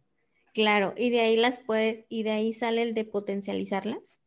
Claro, 0.53 0.93
y 0.97 1.09
de 1.09 1.21
ahí 1.21 1.37
las 1.37 1.59
puedes, 1.59 2.05
y 2.09 2.23
de 2.23 2.31
ahí 2.31 2.53
sale 2.53 2.81
el 2.81 2.93
de 2.93 3.05
potencializarlas. 3.05 4.19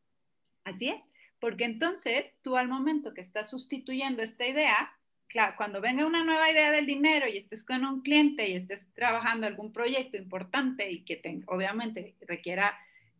Así 0.64 0.88
es 0.88 1.04
porque 1.44 1.64
entonces 1.64 2.32
tú 2.40 2.56
al 2.56 2.68
momento 2.68 3.12
que 3.12 3.20
estás 3.20 3.50
sustituyendo 3.50 4.22
esta 4.22 4.48
idea, 4.48 4.90
claro, 5.26 5.52
cuando 5.58 5.82
venga 5.82 6.06
una 6.06 6.24
nueva 6.24 6.50
idea 6.50 6.72
del 6.72 6.86
dinero 6.86 7.28
y 7.28 7.36
estés 7.36 7.62
con 7.62 7.84
un 7.84 8.00
cliente 8.00 8.48
y 8.48 8.54
estés 8.54 8.90
trabajando 8.94 9.46
algún 9.46 9.70
proyecto 9.70 10.16
importante 10.16 10.90
y 10.90 11.04
que 11.04 11.20
obviamente 11.48 12.16
requiera, 12.22 12.74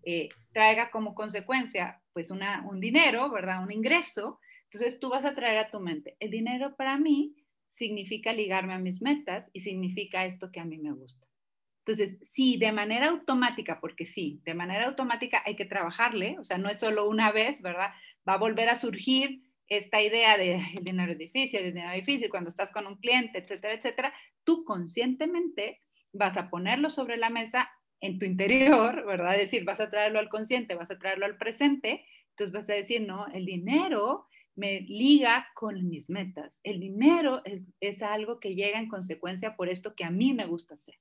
eh, 0.05 0.31
traiga 0.55 0.91
como 0.91 1.15
consecuencia 1.15 2.01
pues 2.15 2.31
una, 2.31 2.65
un 2.67 2.81
dinero, 2.81 3.31
¿verdad? 3.31 3.63
Un 3.63 3.73
ingreso, 3.73 4.41
entonces 4.71 4.99
tú 4.99 5.11
vas 5.11 5.27
a 5.27 5.35
traer 5.35 5.59
a 5.59 5.71
tu 5.71 5.79
mente, 5.79 6.17
el 6.19 6.31
dinero 6.31 6.77
para 6.77 6.97
mí 6.97 7.35
significa 7.67 8.33
ligarme 8.33 8.73
a 8.73 8.79
mis 8.79 9.03
metas 9.03 9.51
y 9.53 9.61
significa 9.61 10.25
esto 10.25 10.51
que 10.51 10.61
a 10.61 10.65
mí 10.65 10.79
me 10.79 10.93
gusta. 10.93 11.27
Entonces, 11.87 12.19
sí, 12.33 12.57
de 12.57 12.73
manera 12.73 13.09
automática, 13.09 13.79
porque 13.81 14.07
sí, 14.07 14.41
de 14.45 14.55
manera 14.55 14.87
automática 14.87 15.43
hay 15.45 15.55
que 15.55 15.67
trabajarle, 15.67 16.39
o 16.39 16.45
sea, 16.45 16.57
no 16.57 16.71
es 16.71 16.81
solo 16.81 17.09
una 17.09 17.31
vez, 17.31 17.61
¿verdad? 17.61 17.91
Va 18.27 18.35
a 18.35 18.39
volver 18.39 18.71
a 18.71 18.77
surgir 18.77 19.43
esta 19.69 20.03
idea 20.03 20.39
de 20.39 20.55
el 20.77 20.85
dinero 20.85 21.13
es 21.13 21.19
difícil, 21.19 21.61
el 21.61 21.75
dinero 21.75 21.91
es 21.91 22.07
difícil, 22.07 22.31
cuando 22.31 22.51
estás 22.51 22.71
con 22.71 22.87
un 22.87 22.97
cliente, 22.97 23.39
etcétera, 23.39 23.75
etcétera, 23.75 24.15
tú 24.45 24.65
conscientemente 24.65 25.83
vas 26.13 26.37
a 26.37 26.49
ponerlo 26.49 26.89
sobre 26.89 27.17
la 27.17 27.29
mesa 27.29 27.71
en 28.01 28.19
tu 28.19 28.25
interior, 28.25 29.05
¿verdad? 29.07 29.35
Es 29.35 29.51
decir, 29.51 29.65
vas 29.65 29.81
a 29.81 29.91
traerlo 29.91 30.19
al 30.19 30.29
consciente, 30.29 30.75
vas 30.75 30.91
a 30.91 30.99
traerlo 30.99 31.27
al 31.27 31.37
presente, 31.37 32.07
entonces 32.31 32.53
vas 32.53 32.69
a 32.71 32.75
decir, 32.75 33.07
no, 33.07 33.27
el 33.29 33.47
dinero 33.47 34.27
me 34.57 34.81
liga 34.83 35.49
con 35.55 35.89
mis 35.89 36.09
metas. 36.09 36.61
El 36.63 36.81
dinero 36.81 37.43
es, 37.81 38.03
algo 38.03 38.41
que 38.41 38.55
llega 38.55 38.79
en 38.79 38.89
consecuencia 38.89 39.57
por 39.57 39.69
esto 39.69 39.95
que 39.95 40.05
a 40.05 40.11
mí 40.11 40.33
me 40.33 40.47
gusta 40.47 40.75
hacer. 40.75 40.95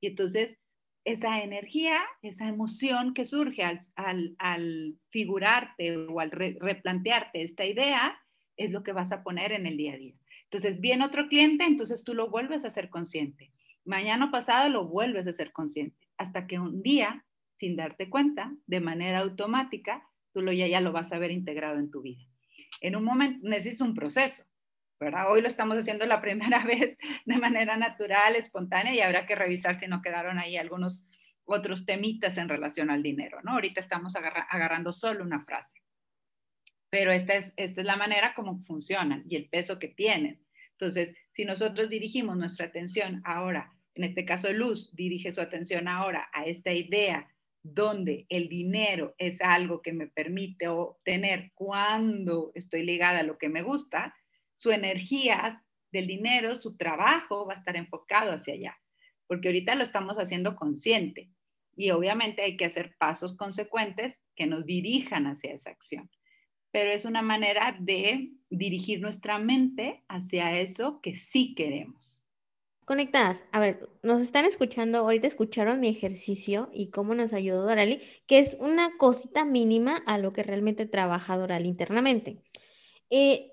Y 0.00 0.08
entonces, 0.08 0.58
esa 1.04 1.42
energía, 1.42 2.00
esa 2.22 2.48
emoción 2.48 3.14
que 3.14 3.26
surge 3.26 3.62
al, 3.64 4.98
figurarte 5.10 5.96
o 5.96 6.20
al 6.20 6.30
replantearte 6.30 7.42
esta 7.42 7.64
idea, 7.64 8.18
es 8.56 8.70
lo 8.70 8.82
que 8.82 8.92
vas 8.92 9.12
a 9.12 9.22
poner 9.22 9.52
en 9.52 9.66
el 9.66 9.76
día 9.76 9.94
a 9.94 9.98
día. 9.98 10.14
Entonces, 10.44 10.80
viene 10.80 11.04
otro 11.04 11.28
cliente, 11.28 11.64
entonces 11.64 12.04
tú 12.04 12.14
lo 12.14 12.30
vuelves 12.30 12.64
a 12.64 12.70
ser 12.70 12.90
consciente. 12.90 13.52
Mañana 13.84 14.30
pasado 14.30 14.68
lo 14.68 14.86
vuelves 14.86 15.26
a 15.26 15.32
ser 15.32 15.52
consciente. 15.52 16.08
Hasta 16.16 16.46
que 16.46 16.58
un 16.58 16.82
día, 16.82 17.24
sin 17.58 17.76
darte 17.76 18.10
cuenta, 18.10 18.52
de 18.66 18.80
manera 18.80 19.20
automática, 19.20 20.08
tú 20.32 20.42
lo, 20.42 20.52
ya, 20.52 20.66
ya 20.66 20.80
lo 20.80 20.92
vas 20.92 21.12
a 21.12 21.18
ver 21.18 21.30
integrado 21.30 21.78
en 21.78 21.90
tu 21.90 22.02
vida 22.02 22.28
en 22.80 22.96
un 22.96 23.04
momento 23.04 23.46
necesita 23.48 23.84
un 23.84 23.94
proceso, 23.94 24.44
¿verdad? 24.98 25.30
Hoy 25.30 25.40
lo 25.40 25.48
estamos 25.48 25.76
haciendo 25.76 26.06
la 26.06 26.20
primera 26.22 26.64
vez 26.64 26.98
de 27.24 27.38
manera 27.38 27.76
natural, 27.76 28.36
espontánea 28.36 28.94
y 28.94 29.00
habrá 29.00 29.26
que 29.26 29.34
revisar 29.34 29.78
si 29.78 29.86
no 29.86 30.02
quedaron 30.02 30.38
ahí 30.38 30.56
algunos 30.56 31.06
otros 31.44 31.86
temitas 31.86 32.36
en 32.36 32.48
relación 32.48 32.90
al 32.90 33.02
dinero, 33.02 33.40
¿no? 33.42 33.52
Ahorita 33.52 33.80
estamos 33.80 34.14
agarrando 34.16 34.92
solo 34.92 35.24
una 35.24 35.44
frase. 35.44 35.82
Pero 36.90 37.10
esta 37.10 37.34
es, 37.34 37.52
esta 37.56 37.80
es 37.80 37.86
la 37.86 37.96
manera 37.96 38.34
como 38.34 38.62
funcionan 38.64 39.24
y 39.28 39.36
el 39.36 39.48
peso 39.48 39.78
que 39.78 39.88
tienen. 39.88 40.44
Entonces, 40.72 41.16
si 41.32 41.44
nosotros 41.44 41.88
dirigimos 41.88 42.36
nuestra 42.36 42.66
atención 42.66 43.22
ahora, 43.24 43.72
en 43.94 44.04
este 44.04 44.24
caso 44.24 44.52
Luz 44.52 44.94
dirige 44.94 45.32
su 45.32 45.40
atención 45.40 45.88
ahora 45.88 46.28
a 46.32 46.44
esta 46.44 46.72
idea 46.72 47.28
donde 47.62 48.26
el 48.28 48.48
dinero 48.48 49.14
es 49.18 49.40
algo 49.40 49.82
que 49.82 49.92
me 49.92 50.06
permite 50.06 50.68
obtener 50.68 51.50
cuando 51.54 52.52
estoy 52.54 52.84
ligada 52.84 53.20
a 53.20 53.24
lo 53.24 53.38
que 53.38 53.48
me 53.48 53.62
gusta, 53.62 54.14
su 54.58 54.70
energía 54.70 55.64
del 55.92 56.06
dinero, 56.06 56.56
su 56.56 56.76
trabajo 56.76 57.46
va 57.46 57.54
a 57.54 57.58
estar 57.58 57.76
enfocado 57.76 58.32
hacia 58.32 58.54
allá, 58.54 58.78
porque 59.26 59.48
ahorita 59.48 59.74
lo 59.76 59.84
estamos 59.84 60.16
haciendo 60.16 60.56
consciente 60.56 61.30
y 61.76 61.90
obviamente 61.92 62.42
hay 62.42 62.56
que 62.56 62.66
hacer 62.66 62.96
pasos 62.98 63.36
consecuentes 63.36 64.18
que 64.34 64.46
nos 64.46 64.66
dirijan 64.66 65.26
hacia 65.26 65.54
esa 65.54 65.70
acción, 65.70 66.10
pero 66.72 66.90
es 66.90 67.04
una 67.04 67.22
manera 67.22 67.76
de 67.78 68.32
dirigir 68.50 69.00
nuestra 69.00 69.38
mente 69.38 70.04
hacia 70.08 70.58
eso 70.60 71.00
que 71.00 71.16
sí 71.16 71.54
queremos 71.54 72.18
conectadas. 72.88 73.44
A 73.52 73.60
ver, 73.60 73.86
nos 74.02 74.22
están 74.22 74.46
escuchando, 74.46 75.00
ahorita 75.00 75.26
escucharon 75.26 75.78
mi 75.78 75.88
ejercicio 75.88 76.70
y 76.72 76.88
cómo 76.88 77.14
nos 77.14 77.34
ayudó 77.34 77.66
Dorali, 77.66 78.00
que 78.26 78.38
es 78.38 78.56
una 78.60 78.96
cosita 78.96 79.44
mínima 79.44 79.98
a 80.06 80.16
lo 80.16 80.32
que 80.32 80.42
realmente 80.42 80.86
trabaja 80.86 81.36
Dorali 81.36 81.68
internamente. 81.68 82.42
Eh, 83.10 83.52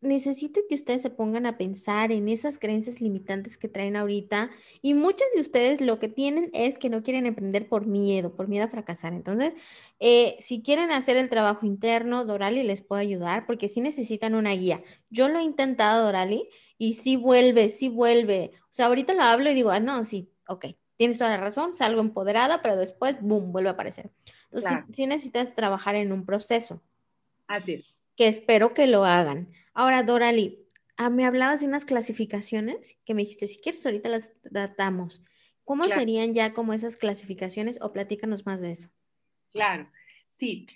necesito 0.00 0.60
que 0.68 0.74
ustedes 0.74 1.02
se 1.02 1.10
pongan 1.10 1.46
a 1.46 1.56
pensar 1.58 2.12
en 2.12 2.28
esas 2.28 2.58
creencias 2.58 3.00
limitantes 3.00 3.56
que 3.56 3.68
traen 3.68 3.96
ahorita 3.96 4.50
y 4.82 4.94
muchos 4.94 5.26
de 5.34 5.40
ustedes 5.40 5.80
lo 5.80 5.98
que 5.98 6.08
tienen 6.08 6.50
es 6.52 6.78
que 6.78 6.90
no 6.90 7.02
quieren 7.02 7.26
emprender 7.26 7.68
por 7.68 7.86
miedo, 7.86 8.34
por 8.36 8.48
miedo 8.48 8.64
a 8.64 8.68
fracasar. 8.68 9.14
Entonces, 9.14 9.54
eh, 9.98 10.36
si 10.40 10.62
quieren 10.62 10.90
hacer 10.90 11.16
el 11.16 11.28
trabajo 11.28 11.66
interno, 11.66 12.24
Dorali 12.24 12.62
les 12.62 12.82
puede 12.82 13.02
ayudar 13.02 13.46
porque 13.46 13.68
sí 13.68 13.80
necesitan 13.80 14.34
una 14.34 14.52
guía. 14.52 14.82
Yo 15.10 15.28
lo 15.28 15.38
he 15.38 15.42
intentado, 15.42 16.04
Dorali, 16.04 16.48
y 16.78 16.94
sí 16.94 17.16
vuelve, 17.16 17.68
sí 17.68 17.88
vuelve. 17.88 18.52
O 18.64 18.72
sea, 18.76 18.86
ahorita 18.86 19.14
lo 19.14 19.22
hablo 19.22 19.50
y 19.50 19.54
digo, 19.54 19.70
ah, 19.70 19.80
no, 19.80 20.04
sí, 20.04 20.30
ok, 20.46 20.66
tienes 20.96 21.18
toda 21.18 21.30
la 21.30 21.38
razón, 21.38 21.74
salgo 21.74 22.00
empoderada, 22.00 22.62
pero 22.62 22.76
después, 22.76 23.16
boom, 23.20 23.52
vuelve 23.52 23.70
a 23.70 23.72
aparecer. 23.72 24.10
Entonces, 24.50 24.78
sí 24.92 25.06
necesitas 25.06 25.54
trabajar 25.54 25.94
en 25.96 26.12
un 26.12 26.24
proceso. 26.24 26.82
Así 27.46 27.74
es. 27.74 27.95
Que 28.16 28.28
espero 28.28 28.74
que 28.74 28.86
lo 28.86 29.04
hagan. 29.04 29.52
Ahora, 29.74 30.02
Dorali, 30.02 30.66
ah, 30.96 31.10
me 31.10 31.26
hablabas 31.26 31.60
de 31.60 31.66
unas 31.66 31.84
clasificaciones 31.84 32.96
que 33.04 33.14
me 33.14 33.22
dijiste, 33.22 33.46
si 33.46 33.60
quieres, 33.60 33.84
ahorita 33.84 34.08
las 34.08 34.32
tratamos. 34.42 35.22
¿Cómo 35.64 35.84
serían 35.84 36.32
ya 36.32 36.54
como 36.54 36.72
esas 36.72 36.96
clasificaciones 36.96 37.80
o 37.82 37.92
platícanos 37.92 38.46
más 38.46 38.60
de 38.60 38.70
eso? 38.70 38.88
Claro, 39.50 39.90
sí. 40.30 40.68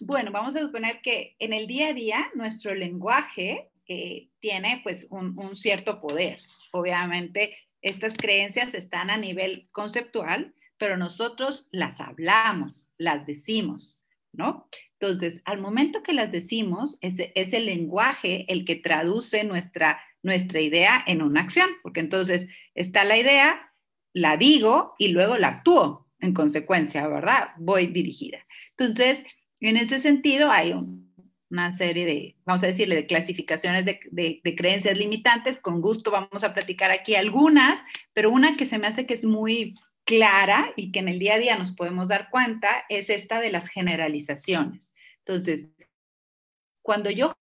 bueno, 0.00 0.32
vamos 0.32 0.56
a 0.56 0.60
suponer 0.60 1.00
que 1.02 1.36
en 1.38 1.52
el 1.52 1.66
día 1.68 1.88
a 1.88 1.92
día 1.92 2.30
nuestro 2.34 2.74
lenguaje 2.74 3.70
eh, 3.86 4.28
tiene 4.40 4.80
pues 4.82 5.06
un, 5.10 5.38
un 5.38 5.56
cierto 5.56 6.00
poder. 6.00 6.40
Obviamente, 6.72 7.56
estas 7.80 8.16
creencias 8.16 8.74
están 8.74 9.08
a 9.08 9.16
nivel 9.16 9.68
conceptual, 9.70 10.52
pero 10.78 10.96
nosotros 10.96 11.68
las 11.70 12.00
hablamos, 12.00 12.92
las 12.98 13.24
decimos, 13.24 14.04
¿no? 14.32 14.68
Entonces, 14.98 15.42
al 15.44 15.60
momento 15.60 16.02
que 16.02 16.14
las 16.14 16.32
decimos, 16.32 16.98
es, 17.02 17.52
el 17.52 17.66
lenguaje 17.66 18.44
el 18.48 18.64
que 18.64 18.76
traduce 18.76 19.44
nuestra, 19.44 20.00
nuestra 20.22 20.60
idea 20.60 21.02
en 21.06 21.20
una 21.22 21.42
acción, 21.42 21.68
porque 21.82 22.00
entonces 22.00 22.46
está 22.74 23.04
la 23.04 23.18
idea, 23.18 23.72
la 24.14 24.36
digo 24.36 24.94
y 24.98 25.08
luego 25.08 25.36
la 25.36 25.48
actúo 25.48 26.08
en 26.20 26.32
consecuencia, 26.32 27.06
¿verdad? 27.08 27.50
Voy 27.58 27.88
dirigida. 27.88 28.38
Entonces, 28.70 29.24
en 29.60 29.76
ese 29.76 29.98
sentido, 29.98 30.50
hay 30.50 30.74
una 31.50 31.72
serie 31.72 32.06
de, 32.06 32.36
vamos 32.46 32.62
a 32.62 32.68
decirle, 32.68 32.94
de 32.94 33.06
clasificaciones 33.06 33.84
de, 33.84 34.00
de, 34.10 34.56
creencias 34.56 34.96
limitantes. 34.96 35.58
Con 35.58 35.82
gusto 35.82 36.10
vamos 36.10 36.42
a 36.42 36.54
platicar 36.54 36.90
aquí 36.90 37.14
algunas, 37.14 37.80
pero 38.14 38.30
una 38.30 38.56
que 38.56 38.64
se 38.64 38.78
me 38.78 38.86
hace 38.86 39.06
que 39.06 39.14
es 39.14 39.26
muy 39.26 39.74
clara 40.06 40.72
y 40.76 40.92
que 40.92 41.00
en 41.00 41.08
el 41.08 41.18
día 41.18 41.34
a 41.34 41.38
día 41.38 41.58
nos 41.58 41.72
podemos 41.72 42.08
dar 42.08 42.30
cuenta 42.30 42.84
es 42.88 43.10
esta 43.10 43.40
de 43.40 43.50
las 43.50 43.68
generalizaciones. 43.68 44.94
Entonces, 45.18 45.68
cuando 46.80 47.10
yo 47.10 47.34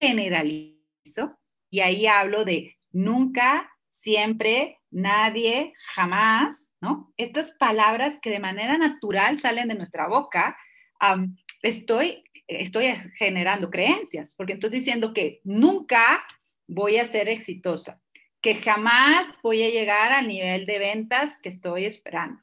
generalizo, 0.00 1.38
y 1.70 1.80
ahí 1.80 2.06
hablo 2.06 2.44
de 2.44 2.76
nunca, 2.90 3.70
siempre, 3.90 4.80
nadie, 4.90 5.72
jamás, 5.94 6.72
¿no? 6.80 7.12
Estas 7.16 7.52
palabras 7.52 8.18
que 8.20 8.30
de 8.30 8.40
manera 8.40 8.76
natural 8.76 9.38
salen 9.38 9.68
de 9.68 9.76
nuestra 9.76 10.08
boca, 10.08 10.58
estoy, 11.62 12.24
estoy 12.48 12.86
generando 13.16 13.70
creencias, 13.70 14.34
porque 14.36 14.54
estoy 14.54 14.70
diciendo 14.70 15.14
que 15.14 15.40
nunca 15.44 16.24
voy 16.66 16.96
a 16.96 17.04
ser 17.04 17.28
exitosa, 17.28 18.02
que 18.40 18.56
jamás 18.56 19.34
voy 19.42 19.62
a 19.62 19.70
llegar 19.70 20.12
al 20.12 20.28
nivel 20.28 20.66
de 20.66 20.78
ventas 20.78 21.38
que 21.40 21.48
estoy 21.48 21.84
esperando, 21.84 22.40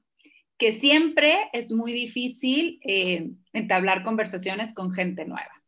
que 0.58 0.74
siempre 0.74 1.50
es 1.54 1.72
muy 1.72 1.92
difícil 1.92 2.80
eh, 2.84 3.30
entablar 3.54 4.04
conversaciones 4.04 4.74
con 4.74 4.92
gente 4.92 5.26
nueva, 5.26 5.64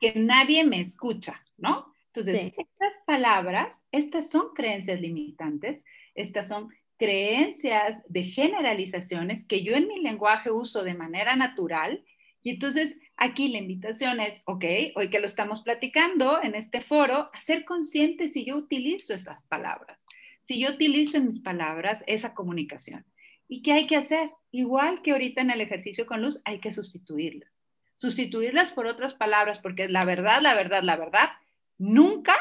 que 0.00 0.14
nadie 0.16 0.64
me 0.64 0.80
escucha, 0.80 1.42
¿no? 1.56 1.92
Entonces, 2.14 2.52
estas 2.58 3.02
palabras, 3.06 3.86
estas 3.90 4.28
son 4.28 4.52
creencias 4.54 5.00
limitantes, 5.00 5.84
estas 6.14 6.48
son 6.48 6.68
creencias 6.98 8.02
de 8.06 8.24
generalizaciones 8.24 9.46
que 9.46 9.64
yo 9.64 9.74
en 9.74 9.88
mi 9.88 10.00
lenguaje 10.00 10.50
uso 10.50 10.84
de 10.84 10.94
manera 10.94 11.36
natural. 11.36 12.04
Y 12.42 12.50
entonces 12.50 12.98
aquí 13.16 13.48
la 13.48 13.58
invitación 13.58 14.20
es, 14.20 14.42
ok, 14.46 14.64
hoy 14.96 15.10
que 15.10 15.20
lo 15.20 15.26
estamos 15.26 15.62
platicando 15.62 16.42
en 16.42 16.54
este 16.54 16.80
foro, 16.80 17.30
a 17.32 17.40
ser 17.40 17.64
consciente 17.64 18.28
si 18.30 18.44
yo 18.44 18.56
utilizo 18.56 19.14
esas 19.14 19.46
palabras, 19.46 19.98
si 20.46 20.58
yo 20.58 20.70
utilizo 20.70 21.18
en 21.18 21.28
mis 21.28 21.38
palabras 21.38 22.02
esa 22.06 22.34
comunicación. 22.34 23.04
¿Y 23.48 23.62
qué 23.62 23.72
hay 23.72 23.86
que 23.86 23.96
hacer? 23.96 24.30
Igual 24.50 25.02
que 25.02 25.12
ahorita 25.12 25.40
en 25.40 25.50
el 25.50 25.60
ejercicio 25.60 26.06
con 26.06 26.22
luz, 26.22 26.40
hay 26.44 26.58
que 26.58 26.72
sustituirlas. 26.72 27.50
Sustituirlas 27.96 28.72
por 28.72 28.86
otras 28.86 29.14
palabras, 29.14 29.58
porque 29.62 29.88
la 29.88 30.04
verdad, 30.04 30.40
la 30.40 30.54
verdad, 30.54 30.82
la 30.82 30.96
verdad, 30.96 31.30
nunca, 31.78 32.34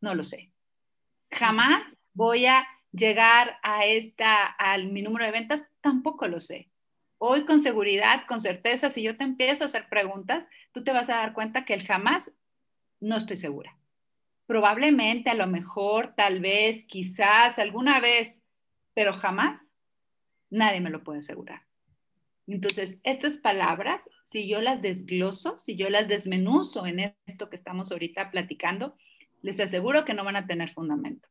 no 0.00 0.14
lo 0.14 0.22
sé. 0.22 0.52
Jamás 1.30 1.82
voy 2.12 2.46
a 2.46 2.66
llegar 2.92 3.58
a 3.62 3.86
esta, 3.86 4.44
al 4.44 4.92
mi 4.92 5.02
número 5.02 5.24
de 5.24 5.32
ventas, 5.32 5.62
tampoco 5.80 6.28
lo 6.28 6.40
sé. 6.40 6.68
Hoy 7.22 7.44
con 7.44 7.62
seguridad, 7.62 8.22
con 8.26 8.40
certeza, 8.40 8.88
si 8.88 9.02
yo 9.02 9.14
te 9.14 9.24
empiezo 9.24 9.62
a 9.62 9.66
hacer 9.66 9.90
preguntas, 9.90 10.48
tú 10.72 10.82
te 10.82 10.90
vas 10.90 11.06
a 11.10 11.16
dar 11.16 11.34
cuenta 11.34 11.66
que 11.66 11.74
el 11.74 11.86
jamás 11.86 12.34
no 12.98 13.18
estoy 13.18 13.36
segura. 13.36 13.76
Probablemente, 14.46 15.28
a 15.28 15.34
lo 15.34 15.46
mejor, 15.46 16.14
tal 16.16 16.40
vez, 16.40 16.86
quizás, 16.86 17.58
alguna 17.58 18.00
vez, 18.00 18.38
pero 18.94 19.12
jamás, 19.12 19.60
nadie 20.48 20.80
me 20.80 20.88
lo 20.88 21.04
puede 21.04 21.18
asegurar. 21.18 21.60
Entonces, 22.46 22.98
estas 23.02 23.36
palabras, 23.36 24.08
si 24.24 24.48
yo 24.48 24.62
las 24.62 24.80
desgloso, 24.80 25.58
si 25.58 25.76
yo 25.76 25.90
las 25.90 26.08
desmenuzo 26.08 26.86
en 26.86 27.14
esto 27.26 27.50
que 27.50 27.56
estamos 27.56 27.92
ahorita 27.92 28.30
platicando, 28.30 28.96
les 29.42 29.60
aseguro 29.60 30.06
que 30.06 30.14
no 30.14 30.24
van 30.24 30.36
a 30.36 30.46
tener 30.46 30.72
fundamento, 30.72 31.28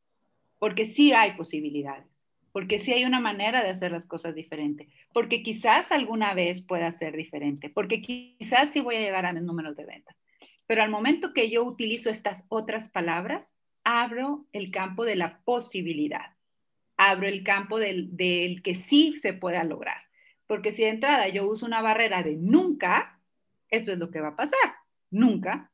porque 0.59 0.85
sí 0.85 1.13
hay 1.13 1.31
posibilidades, 1.31 2.18
porque 2.51 2.79
sí 2.79 2.93
hay 2.93 3.05
una 3.05 3.19
manera 3.19 3.63
de 3.63 3.69
hacer 3.69 3.91
las 3.91 4.05
cosas 4.05 4.35
diferente, 4.35 4.87
porque 5.13 5.43
quizás 5.43 5.91
alguna 5.91 6.33
vez 6.33 6.61
pueda 6.61 6.91
ser 6.91 7.15
diferente, 7.15 7.69
porque 7.69 8.01
quizás 8.01 8.71
sí 8.71 8.79
voy 8.79 8.95
a 8.95 9.01
llegar 9.01 9.25
a 9.25 9.33
mis 9.33 9.43
números 9.43 9.75
de 9.75 9.85
ventas. 9.85 10.15
Pero 10.67 10.83
al 10.83 10.89
momento 10.89 11.33
que 11.33 11.49
yo 11.49 11.63
utilizo 11.63 12.09
estas 12.09 12.45
otras 12.49 12.89
palabras, 12.89 13.55
abro 13.83 14.45
el 14.53 14.71
campo 14.71 15.05
de 15.05 15.15
la 15.15 15.39
posibilidad, 15.41 16.35
abro 16.95 17.27
el 17.27 17.43
campo 17.43 17.79
del, 17.79 18.15
del 18.15 18.61
que 18.61 18.75
sí 18.75 19.15
se 19.21 19.33
pueda 19.33 19.63
lograr. 19.63 20.03
Porque 20.45 20.71
si 20.71 20.83
de 20.83 20.89
entrada 20.89 21.27
yo 21.27 21.47
uso 21.47 21.65
una 21.65 21.81
barrera 21.81 22.23
de 22.23 22.35
nunca, 22.35 23.19
eso 23.69 23.91
es 23.93 23.99
lo 23.99 24.11
que 24.11 24.21
va 24.21 24.29
a 24.29 24.35
pasar. 24.35 24.75
Nunca, 25.11 25.71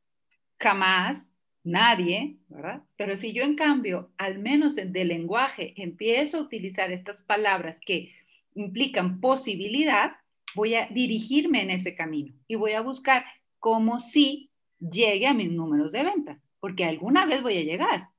jamás, 0.59 1.31
nadie, 1.65 2.37
¿verdad? 2.47 2.83
Pero 2.95 3.17
si 3.17 3.33
yo 3.33 3.43
en 3.43 3.55
cambio, 3.55 4.11
al 4.17 4.39
menos 4.39 4.77
en 4.77 4.93
del 4.93 5.09
lenguaje, 5.09 5.73
empiezo 5.75 6.37
a 6.37 6.41
utilizar 6.41 6.91
estas 6.91 7.21
palabras 7.21 7.77
que 7.85 8.13
implican 8.53 9.19
posibilidad, 9.19 10.13
voy 10.53 10.75
a 10.75 10.87
dirigirme 10.87 11.61
en 11.61 11.71
ese 11.71 11.95
camino 11.95 12.33
y 12.47 12.55
voy 12.55 12.71
a 12.71 12.81
buscar 12.81 13.25
cómo 13.59 13.99
sí 13.99 14.51
llegue 14.79 15.27
a 15.27 15.33
mis 15.33 15.51
números 15.51 15.91
de 15.91 16.03
venta, 16.03 16.39
porque 16.59 16.85
alguna 16.85 17.25
vez 17.25 17.41
voy 17.41 17.57
a 17.57 17.63
llegar. 17.63 18.09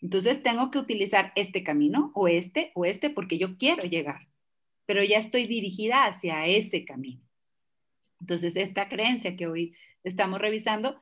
Entonces 0.00 0.42
tengo 0.42 0.70
que 0.70 0.78
utilizar 0.78 1.32
este 1.34 1.64
camino 1.64 2.12
o 2.14 2.28
este 2.28 2.72
o 2.74 2.84
este 2.84 3.08
porque 3.10 3.38
yo 3.38 3.56
quiero 3.56 3.84
llegar, 3.84 4.28
pero 4.84 5.02
ya 5.02 5.18
estoy 5.18 5.46
dirigida 5.46 6.04
hacia 6.04 6.46
ese 6.46 6.84
camino. 6.84 7.22
Entonces 8.20 8.56
esta 8.56 8.88
creencia 8.88 9.36
que 9.36 9.46
hoy 9.46 9.74
estamos 10.04 10.40
revisando 10.40 11.00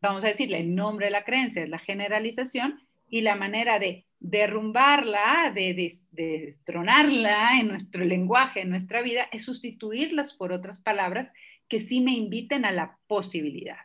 vamos 0.00 0.24
a 0.24 0.28
decirle, 0.28 0.60
el 0.60 0.74
nombre 0.74 1.06
de 1.06 1.12
la 1.12 1.24
creencia 1.24 1.62
es 1.62 1.68
la 1.68 1.78
generalización 1.78 2.80
y 3.08 3.22
la 3.22 3.36
manera 3.36 3.78
de 3.78 4.06
derrumbarla, 4.20 5.52
de, 5.54 5.92
destronarla 6.12 7.58
en 7.58 7.68
nuestro 7.68 8.04
lenguaje, 8.04 8.60
en 8.60 8.70
nuestra 8.70 9.02
vida, 9.02 9.24
es 9.32 9.44
sustituirlas 9.44 10.34
por 10.34 10.52
otras 10.52 10.80
palabras 10.80 11.30
que 11.68 11.80
sí 11.80 12.00
me 12.00 12.12
inviten 12.12 12.64
a 12.64 12.72
la 12.72 12.98
posibilidad. 13.06 13.78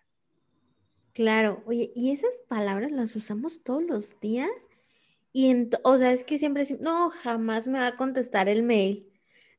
Claro, 1.14 1.64
oye, 1.66 1.92
y 1.96 2.12
esas 2.12 2.40
palabras 2.50 2.92
las 2.92 3.16
usamos 3.16 3.64
todos 3.64 3.84
los 3.84 4.20
días 4.20 4.50
y, 5.32 5.50
en, 5.50 5.70
o 5.84 5.98
sea, 5.98 6.12
es 6.12 6.24
que 6.24 6.38
siempre 6.38 6.66
no, 6.82 7.10
jamás 7.10 7.68
me 7.68 7.80
va 7.80 7.88
a 7.88 7.96
contestar 7.96 8.50
el 8.50 8.64
mail. 8.64 9.08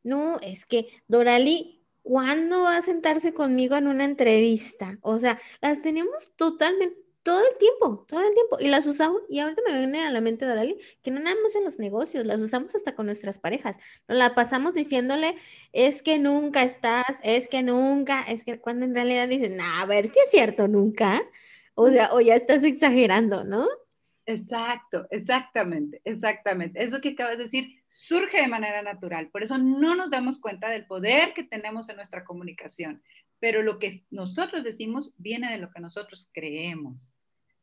No, 0.02 0.38
es 0.40 0.66
que 0.66 0.88
Dorali 1.08 1.75
¿cuándo 2.06 2.62
va 2.62 2.76
a 2.76 2.82
sentarse 2.82 3.34
conmigo 3.34 3.76
en 3.76 3.88
una 3.88 4.04
entrevista? 4.04 4.98
O 5.02 5.18
sea, 5.18 5.40
las 5.60 5.82
tenemos 5.82 6.32
totalmente 6.36 6.96
todo 7.24 7.40
el 7.40 7.58
tiempo, 7.58 8.04
todo 8.06 8.20
el 8.20 8.32
tiempo, 8.32 8.58
y 8.60 8.68
las 8.68 8.86
usamos, 8.86 9.20
y 9.28 9.40
ahorita 9.40 9.60
me 9.66 9.76
viene 9.76 10.04
a 10.04 10.10
la 10.12 10.20
mente 10.20 10.46
Dorali, 10.46 10.78
que 11.02 11.10
no 11.10 11.18
nada 11.18 11.34
más 11.42 11.56
en 11.56 11.64
los 11.64 11.80
negocios, 11.80 12.24
las 12.24 12.40
usamos 12.40 12.76
hasta 12.76 12.94
con 12.94 13.06
nuestras 13.06 13.40
parejas, 13.40 13.76
nos 14.06 14.16
la 14.18 14.36
pasamos 14.36 14.74
diciéndole, 14.74 15.34
es 15.72 16.02
que 16.02 16.18
nunca 16.20 16.62
estás, 16.62 17.18
es 17.24 17.48
que 17.48 17.64
nunca, 17.64 18.22
es 18.22 18.44
que 18.44 18.60
cuando 18.60 18.84
en 18.84 18.94
realidad 18.94 19.26
dicen, 19.26 19.60
a 19.60 19.84
ver, 19.86 20.04
si 20.04 20.12
es 20.20 20.30
cierto, 20.30 20.68
nunca, 20.68 21.20
o 21.74 21.90
sea, 21.90 22.10
o 22.12 22.20
ya 22.20 22.36
estás 22.36 22.62
exagerando, 22.62 23.42
¿no? 23.42 23.66
Exacto, 24.28 25.06
exactamente, 25.10 26.00
exactamente. 26.04 26.82
Eso 26.82 27.00
que 27.00 27.10
acabas 27.10 27.38
de 27.38 27.44
decir 27.44 27.80
surge 27.86 28.40
de 28.40 28.48
manera 28.48 28.82
natural. 28.82 29.30
Por 29.30 29.44
eso 29.44 29.56
no 29.56 29.94
nos 29.94 30.10
damos 30.10 30.40
cuenta 30.40 30.68
del 30.68 30.84
poder 30.84 31.32
que 31.32 31.44
tenemos 31.44 31.88
en 31.88 31.96
nuestra 31.96 32.24
comunicación. 32.24 33.02
Pero 33.38 33.62
lo 33.62 33.78
que 33.78 34.04
nosotros 34.10 34.64
decimos 34.64 35.14
viene 35.16 35.52
de 35.52 35.58
lo 35.58 35.70
que 35.70 35.80
nosotros 35.80 36.28
creemos. 36.34 37.14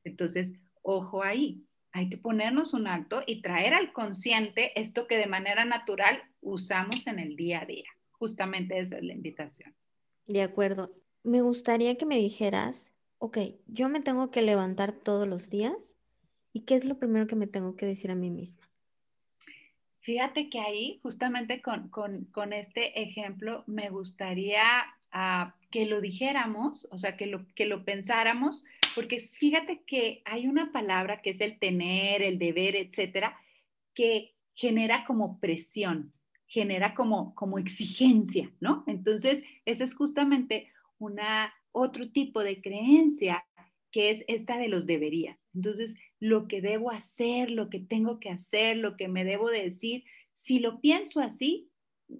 Entonces, 0.06 0.54
ojo 0.82 1.21
ahí. 1.21 1.65
Hay 1.91 2.10
que 2.10 2.17
ponernos 2.17 2.73
un 2.73 2.88
alto 2.88 3.23
y 3.28 3.41
traer 3.41 3.73
al 3.73 3.91
consciente 3.91 4.80
esto 4.80 5.06
que 5.06 5.17
de 5.17 5.28
manera 5.28 5.65
natural 5.65 6.23
usamos 6.39 7.06
en 7.08 7.19
el 7.19 7.36
día 7.36 7.62
a 7.62 7.65
día. 7.65 7.89
Justamente 8.12 8.80
esa 8.80 8.97
es 8.97 9.04
la 9.04 9.13
invitación. 9.13 9.76
De 10.26 10.41
acuerdo. 10.41 10.95
Me 11.23 11.41
gustaría 11.41 11.97
que 11.97 12.06
me 12.06 12.17
dijeras, 12.17 12.91
ok, 13.17 13.38
yo 13.67 13.89
me 13.89 14.02
tengo 14.02 14.32
que 14.32 14.41
levantar 14.41 14.91
todos 14.91 15.28
los 15.28 15.49
días 15.49 15.95
¿Y 16.53 16.61
qué 16.61 16.75
es 16.75 16.85
lo 16.85 16.99
primero 16.99 17.25
que 17.27 17.35
me 17.35 17.47
tengo 17.47 17.75
que 17.75 17.87
decir 17.87 18.11
a 18.11 18.15
mí 18.15 18.29
misma? 18.29 18.61
Fíjate 20.01 20.49
que 20.49 20.59
ahí, 20.59 20.99
justamente 21.01 21.61
con, 21.61 22.53
este 22.53 23.01
ejemplo, 23.01 23.63
me 23.67 23.89
gustaría 23.89 24.63
ah, 25.11 25.55
que 25.71 25.85
lo 25.85 26.01
dijéramos, 26.01 26.87
o 26.91 26.97
sea, 26.97 27.17
que 27.17 27.25
lo, 27.25 27.47
que 27.55 27.65
lo 27.65 27.83
pensáramos, 27.83 28.63
porque 28.95 29.29
fíjate 29.31 29.81
que 29.87 30.21
hay 30.25 30.47
una 30.47 30.71
palabra 30.71 31.21
que 31.21 31.31
es 31.31 31.41
el 31.41 31.57
tener, 31.57 32.21
el 32.21 32.37
deber, 32.37 32.75
etcétera, 32.75 33.35
que 33.95 34.35
genera 34.53 35.05
como 35.05 35.39
presión, 35.39 36.13
genera 36.47 36.93
como, 36.93 37.33
como 37.33 37.57
exigencia, 37.57 38.51
¿no? 38.59 38.83
Entonces, 38.85 39.43
ese 39.65 39.85
es 39.85 39.95
justamente 39.95 40.71
una, 40.99 41.51
otro 41.71 42.11
tipo 42.11 42.43
de 42.43 42.61
creencia 42.61 43.45
que 43.89 44.11
es 44.11 44.23
esta 44.27 44.57
de 44.57 44.67
los 44.67 44.85
deberías. 44.85 45.37
Entonces, 45.53 45.95
lo 46.19 46.47
que 46.47 46.61
debo 46.61 46.91
hacer, 46.91 47.51
lo 47.51 47.69
que 47.69 47.79
tengo 47.79 48.19
que 48.19 48.29
hacer, 48.29 48.77
lo 48.77 48.97
que 48.97 49.07
me 49.07 49.23
debo 49.23 49.49
decir, 49.49 50.03
si 50.33 50.59
lo 50.59 50.81
pienso 50.81 51.21
así, 51.21 51.69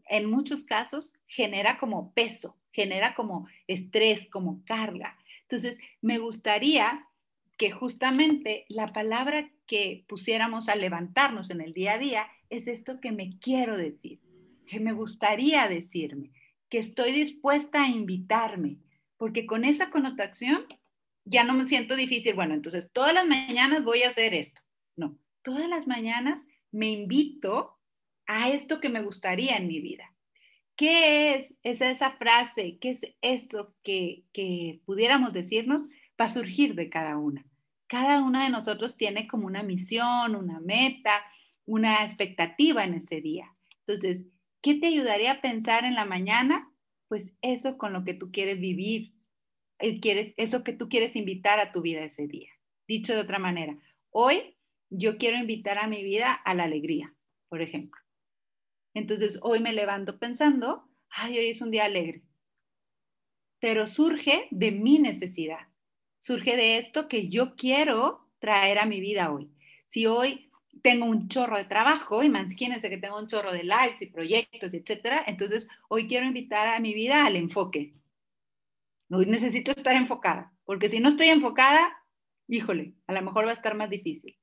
en 0.08 0.30
muchos 0.30 0.66
casos 0.66 1.14
genera 1.28 1.78
como 1.78 2.14
peso, 2.14 2.58
genera 2.72 3.16
como 3.16 3.48
estrés, 3.68 4.28
como 4.30 4.64
carga. 4.66 5.18
Entonces, 5.42 5.80
me 6.02 6.20
gustaría 6.20 7.08
que 7.58 7.72
justamente 7.72 8.66
la 8.70 8.88
palabra 8.88 9.52
que 9.68 10.06
pusiéramos 10.08 10.70
a 10.70 10.76
levantarnos 10.76 11.50
en 11.50 11.62
el 11.62 11.74
día 11.74 11.94
a 11.94 12.00
día 12.00 12.28
es 12.50 12.68
esto 12.68 13.00
que 13.00 13.12
me 13.12 13.38
quiero 13.40 13.78
decir, 13.78 14.20
que 14.66 14.80
me 14.80 14.94
gustaría 14.94 15.68
decirme, 15.68 16.32
que 16.70 16.80
estoy 16.80 17.12
dispuesta 17.12 17.84
a 17.84 17.90
invitarme, 17.90 18.78
porque 19.18 19.46
con 19.46 19.66
esa 19.66 19.90
connotación 19.92 20.66
ya 21.26 21.44
no 21.44 21.54
me 21.54 21.66
siento 21.66 21.96
difícil, 21.96 22.34
bueno, 22.36 22.54
entonces 22.54 22.92
todas 22.92 23.14
las 23.14 23.26
mañanas 23.26 23.84
voy 23.84 24.04
a 24.04 24.10
hacer 24.10 24.34
esto. 24.34 24.62
No, 24.96 25.18
todas 25.42 25.68
las 25.70 25.88
mañanas 25.88 26.42
me 26.72 26.90
invito 26.90 27.80
a 28.26 28.50
esto 28.50 28.80
que 28.80 28.90
me 28.90 29.02
gustaría 29.02 29.58
en 29.58 29.68
mi 29.68 29.80
vida. 29.80 30.14
¿Qué 30.76 31.36
es, 31.36 31.56
esa 31.64 32.12
frase? 32.14 32.78
¿Qué 32.80 32.92
es 32.92 33.02
esto 33.22 33.76
que, 33.84 34.24
que 34.34 34.82
pudiéramos 34.86 35.34
decirnos? 35.34 35.84
Va 36.20 36.26
a 36.26 36.30
surgir 36.30 36.76
de 36.76 36.90
cada 36.90 37.18
una. 37.18 37.46
Cada 37.88 38.24
una 38.24 38.46
de 38.46 38.50
nosotros 38.50 38.98
tiene 38.98 39.28
como 39.28 39.46
una 39.46 39.62
misión, 39.62 40.36
una 40.36 40.60
meta, 40.60 41.24
una 41.66 42.04
expectativa 42.04 42.84
en 42.84 42.96
ese 42.96 43.22
día. 43.22 43.54
Entonces, 43.86 44.26
¿qué 44.62 44.76
te 44.76 44.88
ayudaría 44.88 45.34
a 45.34 45.42
pensar 45.42 45.86
en 45.86 45.94
la 45.94 46.06
mañana? 46.06 46.72
Pues 47.08 47.30
eso 47.42 47.78
con 47.78 47.94
lo 47.94 48.04
que 48.04 48.16
tú 48.16 48.32
quieres 48.32 48.60
vivir, 48.60 49.13
quieres, 50.00 50.34
eso 50.38 50.64
que 50.64 50.74
tú 50.74 50.90
quieres 50.90 51.16
invitar 51.16 51.60
a 51.60 51.72
tu 51.72 51.82
vida 51.82 52.04
ese 52.04 52.28
día. 52.28 52.50
Dicho 52.88 53.14
de 53.14 53.22
otra 53.22 53.40
manera, 53.40 53.78
hoy 54.10 54.58
yo 54.90 55.18
quiero 55.18 55.38
invitar 55.38 55.78
a 55.78 55.88
mi 55.88 56.04
vida 56.04 56.34
a 56.34 56.54
la 56.54 56.64
alegría, 56.64 57.14
por 57.50 57.62
ejemplo. 57.62 58.00
Entonces, 58.94 59.40
hoy 59.42 59.60
me 59.60 59.74
levanto 59.74 60.20
pensando, 60.20 60.88
ay, 61.10 61.38
hoy 61.38 61.48
es 61.48 61.62
un 61.62 61.72
día 61.72 61.86
alegre. 61.86 62.24
Pero 63.60 63.88
surge 63.88 64.48
de 64.52 64.72
mi 64.72 65.00
necesidad, 65.00 65.68
surge 66.20 66.56
de 66.56 66.78
esto 66.78 67.08
que 67.08 67.30
yo 67.30 67.56
quiero 67.56 68.30
traer 68.40 68.78
a 68.78 68.86
mi 68.86 69.00
vida 69.00 69.32
hoy. 69.32 69.52
Si 69.88 70.06
hoy 70.06 70.52
tengo 70.82 71.06
un 71.06 71.30
chorro 71.30 71.58
de 71.58 71.66
trabajo, 71.66 72.24
imagínense 72.24 72.90
que 72.90 72.98
tengo 72.98 73.18
un 73.18 73.28
chorro 73.28 73.54
de 73.54 73.64
lives 73.64 74.02
y 74.02 74.08
proyectos, 74.08 74.74
etcétera, 74.74 75.24
entonces 75.28 75.70
hoy 75.88 76.08
quiero 76.08 76.26
invitar 76.26 76.68
a 76.68 76.80
mi 76.80 76.94
vida 76.94 77.26
al 77.26 77.36
enfoque, 77.36 77.94
necesito 79.20 79.72
estar 79.72 79.96
enfocada, 79.96 80.52
porque 80.66 80.90
si 80.90 81.00
no 81.00 81.10
estoy 81.10 81.30
enfocada, 81.30 81.92
híjole, 82.48 82.94
a 83.08 83.14
lo 83.14 83.22
mejor 83.22 83.46
va 83.46 83.52
a 83.52 83.56
estar 83.56 83.76
más 83.76 83.90
difícil. 83.90 84.38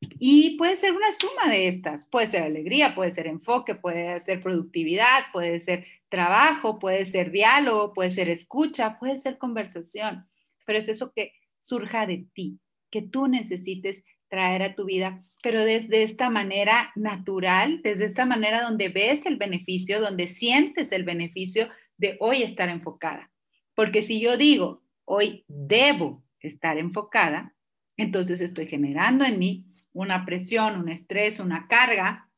Y 0.00 0.56
puede 0.56 0.76
ser 0.76 0.92
una 0.92 1.10
suma 1.12 1.50
de 1.50 1.68
estas, 1.68 2.06
puede 2.08 2.28
ser 2.28 2.44
alegría, 2.44 2.94
puede 2.94 3.12
ser 3.12 3.26
enfoque, 3.26 3.74
puede 3.74 4.20
ser 4.20 4.40
productividad, 4.40 5.24
puede 5.32 5.58
ser 5.60 5.86
trabajo, 6.08 6.78
puede 6.78 7.04
ser 7.06 7.30
diálogo, 7.30 7.92
puede 7.92 8.10
ser 8.10 8.28
escucha, 8.28 8.98
puede 8.98 9.18
ser 9.18 9.38
conversación, 9.38 10.26
pero 10.64 10.78
es 10.78 10.88
eso 10.88 11.12
que 11.14 11.32
surja 11.58 12.06
de 12.06 12.26
ti, 12.32 12.60
que 12.90 13.02
tú 13.02 13.26
necesites 13.26 14.04
traer 14.28 14.62
a 14.62 14.74
tu 14.74 14.84
vida, 14.84 15.24
pero 15.42 15.64
desde 15.64 16.02
esta 16.02 16.30
manera 16.30 16.92
natural, 16.94 17.80
desde 17.82 18.06
esta 18.06 18.24
manera 18.24 18.62
donde 18.62 18.88
ves 18.88 19.26
el 19.26 19.36
beneficio, 19.36 20.00
donde 20.00 20.28
sientes 20.28 20.92
el 20.92 21.04
beneficio 21.04 21.68
de 21.96 22.16
hoy 22.20 22.42
estar 22.42 22.68
enfocada. 22.68 23.30
Porque 23.78 24.02
si 24.02 24.18
yo 24.18 24.36
digo, 24.36 24.82
hoy 25.04 25.44
debo 25.46 26.24
estar 26.40 26.78
enfocada, 26.78 27.54
entonces 27.96 28.40
estoy 28.40 28.66
generando 28.66 29.24
en 29.24 29.38
mí 29.38 29.66
una 29.92 30.26
presión, 30.26 30.80
un 30.80 30.88
estrés, 30.88 31.38
una 31.38 31.68
carga 31.68 32.28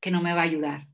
que 0.00 0.10
no 0.10 0.22
me 0.22 0.32
va 0.32 0.40
a 0.40 0.44
ayudar. 0.44 0.88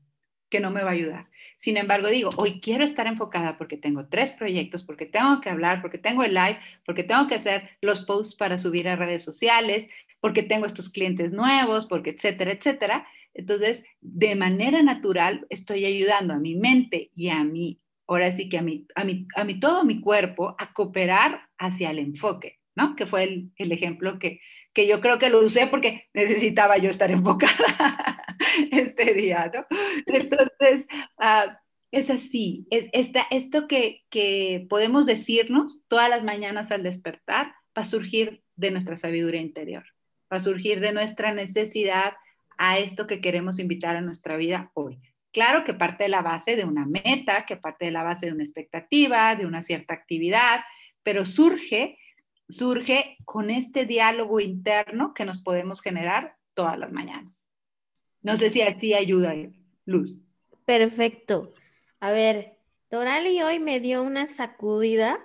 que 0.49 0.59
no 0.59 0.71
me 0.71 0.83
va 0.83 0.89
a 0.89 0.93
ayudar. 0.95 1.29
Sin 1.57 1.77
embargo, 1.77 2.09
digo, 2.09 2.31
hoy 2.35 2.59
quiero 2.59 2.83
estar 2.83 3.07
enfocada 3.07 3.57
porque 3.57 3.77
tengo 3.77 4.09
tres 4.09 4.31
proyectos, 4.31 4.83
porque 4.83 5.05
tengo 5.05 5.39
que 5.39 5.49
hablar, 5.49 5.81
porque 5.81 5.99
tengo 5.99 6.21
el 6.25 6.33
live, 6.33 6.59
porque 6.85 7.05
tengo 7.05 7.29
que 7.29 7.35
hacer 7.35 7.69
los 7.79 8.01
posts 8.01 8.35
para 8.35 8.59
subir 8.59 8.89
a 8.89 8.97
redes 8.97 9.23
sociales, 9.23 9.87
porque 10.19 10.43
tengo 10.43 10.65
estos 10.65 10.89
clientes 10.89 11.31
nuevos, 11.31 11.87
porque 11.87 12.09
etcétera, 12.09 12.51
etcétera. 12.51 13.07
Entonces, 13.33 13.85
de 14.01 14.35
manera 14.35 14.83
natural, 14.83 15.47
estoy 15.49 15.85
ayudando 15.85 16.33
a 16.33 16.39
mi 16.39 16.55
mente 16.55 17.11
y 17.15 17.29
a 17.29 17.45
mi, 17.45 17.79
ahora 18.13 18.31
sí 18.31 18.49
que 18.49 18.57
a 18.57 18.61
mi, 18.61 18.87
a 18.95 19.03
mi, 19.03 19.27
a 19.35 19.43
mi 19.43 19.59
todo 19.59 19.83
mi 19.83 20.01
cuerpo 20.01 20.55
a 20.57 20.73
cooperar 20.73 21.47
hacia 21.57 21.91
el 21.91 21.99
enfoque, 21.99 22.59
¿no? 22.75 22.95
Que 22.95 23.05
fue 23.05 23.23
el, 23.23 23.71
ejemplo 23.71 24.19
que, 24.19 24.41
que 24.73 24.87
yo 24.87 25.01
creo 25.01 25.19
que 25.19 25.29
lo 25.29 25.39
usé 25.39 25.67
porque 25.67 26.09
necesitaba 26.13 26.77
yo 26.77 26.89
estar 26.89 27.11
enfocada 27.11 27.53
este 28.71 29.13
día, 29.13 29.51
¿no? 29.53 29.65
Entonces, 30.07 30.87
uh, 31.19 31.51
es 31.91 32.09
así, 32.09 32.67
es 32.69 32.89
esta, 32.93 33.25
esto 33.31 33.67
que, 33.67 34.03
que 34.09 34.65
podemos 34.69 35.05
decirnos 35.05 35.81
todas 35.87 36.09
las 36.09 36.23
mañanas 36.23 36.71
al 36.71 36.83
despertar 36.83 37.53
va 37.77 37.83
a 37.83 37.85
surgir 37.85 38.43
de 38.55 38.71
nuestra 38.71 38.97
sabiduría 38.97 39.41
interior, 39.41 39.83
va 40.31 40.37
a 40.37 40.41
surgir 40.41 40.79
de 40.79 40.93
nuestra 40.93 41.33
necesidad 41.33 42.13
a 42.57 42.77
esto 42.77 43.07
que 43.07 43.21
queremos 43.21 43.59
invitar 43.59 43.95
a 43.95 44.01
nuestra 44.01 44.37
vida 44.37 44.71
hoy. 44.73 44.99
Claro 45.31 45.63
que 45.63 45.73
parte 45.73 46.03
de 46.03 46.09
la 46.09 46.21
base 46.21 46.55
de 46.55 46.65
una 46.65 46.85
meta, 46.85 47.45
que 47.45 47.57
parte 47.57 47.85
de 47.85 47.91
la 47.91 48.03
base 48.03 48.27
de 48.27 48.33
una 48.33 48.43
expectativa, 48.43 49.35
de 49.35 49.45
una 49.45 49.61
cierta 49.61 49.93
actividad, 49.93 50.61
pero 51.03 51.25
surge 51.25 51.97
surge 52.51 53.17
con 53.25 53.49
este 53.49 53.85
diálogo 53.85 54.39
interno 54.39 55.13
que 55.13 55.25
nos 55.25 55.41
podemos 55.41 55.81
generar 55.81 56.35
todas 56.53 56.77
las 56.77 56.91
mañanas. 56.91 57.33
No 58.21 58.37
sé 58.37 58.49
si 58.49 58.61
así 58.61 58.93
ayuda, 58.93 59.33
Luz. 59.85 60.21
Perfecto. 60.65 61.53
A 61.99 62.11
ver, 62.11 62.57
Dorali 62.91 63.41
hoy 63.41 63.59
me 63.59 63.79
dio 63.79 64.03
una 64.03 64.27
sacudida 64.27 65.19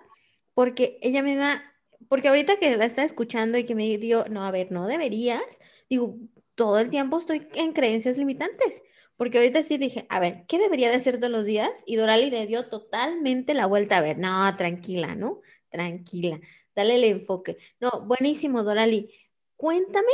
porque 0.54 0.98
ella 1.02 1.22
da, 1.22 1.62
porque 2.08 2.28
ahorita 2.28 2.58
que 2.58 2.76
la 2.76 2.86
está 2.86 3.02
escuchando 3.02 3.58
y 3.58 3.64
que 3.64 3.74
me 3.74 3.98
dio, 3.98 4.24
no, 4.30 4.44
a 4.44 4.50
ver, 4.50 4.72
no 4.72 4.86
deberías, 4.86 5.60
digo, 5.90 6.16
todo 6.56 6.80
el 6.80 6.90
tiempo 6.90 7.18
estoy 7.18 7.46
en 7.54 7.72
creencias 7.72 8.18
limitantes, 8.18 8.82
porque 9.16 9.38
ahorita 9.38 9.62
sí 9.62 9.78
dije, 9.78 10.06
a 10.08 10.18
ver, 10.18 10.44
¿qué 10.48 10.58
debería 10.58 10.90
de 10.90 10.96
hacer 10.96 11.18
todos 11.18 11.30
los 11.30 11.44
días? 11.44 11.84
Y 11.86 11.96
Dorali 11.96 12.30
le 12.30 12.48
dio 12.48 12.68
totalmente 12.68 13.54
la 13.54 13.66
vuelta, 13.66 13.98
a 13.98 14.02
ver, 14.02 14.18
no, 14.18 14.56
tranquila, 14.56 15.14
¿no? 15.14 15.40
Tranquila 15.70 16.40
dale 16.76 16.96
el 16.96 17.04
enfoque. 17.04 17.56
No, 17.80 18.06
buenísimo, 18.06 18.62
Dorali. 18.62 19.10
Cuéntame 19.56 20.12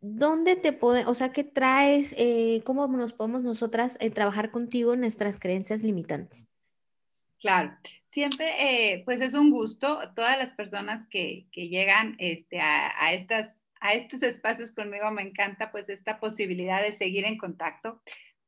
dónde 0.00 0.54
te 0.54 0.72
puede, 0.72 1.06
o 1.06 1.14
sea, 1.14 1.32
qué 1.32 1.42
traes, 1.42 2.14
eh, 2.18 2.62
cómo 2.64 2.86
nos 2.86 3.14
podemos 3.14 3.42
nosotras 3.42 3.96
eh, 4.00 4.10
trabajar 4.10 4.50
contigo 4.50 4.92
en 4.92 5.00
nuestras 5.00 5.38
creencias 5.38 5.82
limitantes. 5.82 6.46
Claro, 7.40 7.76
siempre, 8.06 8.94
eh, 8.94 9.02
pues 9.04 9.20
es 9.20 9.34
un 9.34 9.50
gusto. 9.50 9.98
Todas 10.14 10.38
las 10.38 10.52
personas 10.52 11.06
que, 11.08 11.46
llegan 11.54 12.16
este, 12.18 12.60
a, 12.60 12.92
a, 13.02 13.14
estas, 13.14 13.54
a 13.84 13.92
estos 13.92 14.22
espacios 14.22 14.74
conmigo, 14.74 15.10
me 15.10 15.20
encanta 15.20 15.70
pues 15.70 15.90
esta 15.90 16.18
posibilidad 16.18 16.82
de 16.82 16.94
seguir 16.94 17.26
en 17.26 17.36
contacto. 17.36 18.00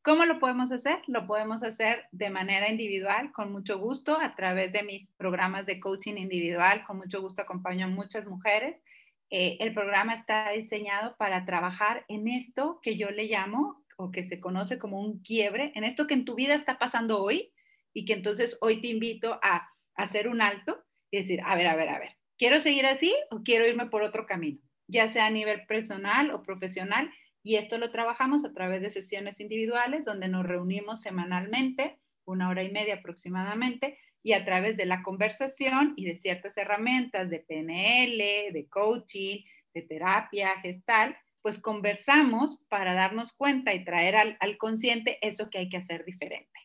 ¿Cómo 0.02 0.24
lo 0.24 0.38
podemos 0.38 0.72
hacer? 0.72 1.02
Lo 1.08 1.26
podemos 1.26 1.62
hacer 1.62 2.06
de 2.10 2.30
manera 2.30 2.70
individual, 2.70 3.32
con 3.32 3.52
mucho 3.52 3.78
gusto, 3.78 4.18
a 4.18 4.34
través 4.34 4.72
de 4.72 4.82
mis 4.82 5.10
programas 5.18 5.66
de 5.66 5.78
coaching 5.78 6.14
individual. 6.16 6.84
Con 6.86 6.96
mucho 6.96 7.20
gusto 7.20 7.42
acompaño 7.42 7.84
a 7.84 7.90
muchas 7.90 8.24
mujeres. 8.24 8.80
Eh, 9.28 9.58
el 9.60 9.74
programa 9.74 10.14
está 10.14 10.52
diseñado 10.52 11.16
para 11.18 11.44
trabajar 11.44 12.06
en 12.08 12.28
esto 12.28 12.80
que 12.82 12.96
yo 12.96 13.10
le 13.10 13.26
llamo 13.26 13.84
o 13.98 14.10
que 14.10 14.26
se 14.28 14.40
conoce 14.40 14.78
como 14.78 15.02
un 15.02 15.20
quiebre, 15.20 15.70
en 15.74 15.84
esto 15.84 16.06
que 16.06 16.14
en 16.14 16.24
tu 16.24 16.34
vida 16.34 16.54
está 16.54 16.78
pasando 16.78 17.22
hoy 17.22 17.52
y 17.92 18.06
que 18.06 18.14
entonces 18.14 18.56
hoy 18.62 18.80
te 18.80 18.88
invito 18.88 19.38
a 19.42 19.68
hacer 19.96 20.28
un 20.28 20.40
alto 20.40 20.82
y 21.10 21.18
decir, 21.18 21.40
a 21.44 21.56
ver, 21.56 21.66
a 21.66 21.76
ver, 21.76 21.90
a 21.90 21.98
ver, 21.98 22.16
¿quiero 22.38 22.60
seguir 22.60 22.86
así 22.86 23.14
o 23.30 23.42
quiero 23.42 23.66
irme 23.66 23.86
por 23.86 24.02
otro 24.02 24.24
camino? 24.24 24.60
Ya 24.88 25.08
sea 25.08 25.26
a 25.26 25.30
nivel 25.30 25.66
personal 25.66 26.30
o 26.30 26.42
profesional 26.42 27.10
y 27.46 27.54
esto 27.54 27.78
lo 27.78 27.92
trabajamos 27.92 28.44
a 28.44 28.52
través 28.52 28.80
de 28.80 28.90
sesiones 28.90 29.38
individuales 29.38 30.04
donde 30.04 30.26
nos 30.26 30.44
reunimos 30.44 31.00
semanalmente, 31.00 32.00
una 32.24 32.48
hora 32.48 32.64
y 32.64 32.72
media 32.72 32.96
aproximadamente, 32.96 34.00
y 34.20 34.32
a 34.32 34.44
través 34.44 34.76
de 34.76 34.84
la 34.84 35.04
conversación 35.04 35.94
y 35.96 36.06
de 36.06 36.18
ciertas 36.18 36.56
herramientas 36.56 37.30
de 37.30 37.38
PNL, 37.38 38.52
de 38.52 38.66
coaching, 38.68 39.44
de 39.72 39.82
terapia 39.82 40.58
gestal, 40.60 41.16
pues 41.40 41.60
conversamos 41.60 42.58
para 42.68 42.94
darnos 42.94 43.32
cuenta 43.32 43.72
y 43.74 43.84
traer 43.84 44.16
al, 44.16 44.36
al, 44.40 44.58
consciente 44.58 45.24
eso 45.24 45.48
que 45.48 45.58
hay 45.58 45.68
que 45.68 45.76
hacer 45.76 46.04
diferente, 46.04 46.58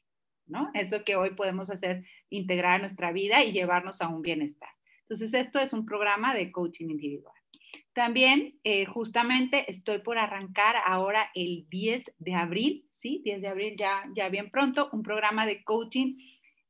¿no? 0.48 0.72
Eso 0.74 1.04
que 1.04 1.16
hoy 1.16 1.36
podemos 1.36 1.70
hacer, 1.70 2.04
integrar 2.32 2.78
a 2.78 2.80
nuestra 2.80 3.12
vida 3.12 3.44
y 3.44 3.52
llevarnos 3.52 4.02
a 4.02 4.08
un 4.08 4.24
bienestar. 4.24 4.72
Entonces, 5.02 5.36
esto 5.36 5.60
es 5.60 5.74
un 5.74 5.86
programa 5.86 6.34
de 6.34 6.52
coaching 6.52 6.90
individual. 6.90 7.36
También, 7.94 8.60
eh, 8.64 8.86
justamente, 8.86 9.70
estoy 9.70 10.00
por 10.00 10.18
arrancar 10.18 10.76
ahora 10.86 11.30
el 11.36 11.68
10 11.70 12.14
de 12.20 12.34
abril, 12.34 12.88
¿sí? 12.92 13.22
10 13.26 13.42
de 13.42 13.48
abril 13.50 13.76
ya, 13.78 14.06
ya 14.16 14.30
bien 14.30 14.50
pronto, 14.50 14.90
un 14.94 15.04
programa 15.04 15.46
de 15.46 15.64
coaching, 15.64 16.16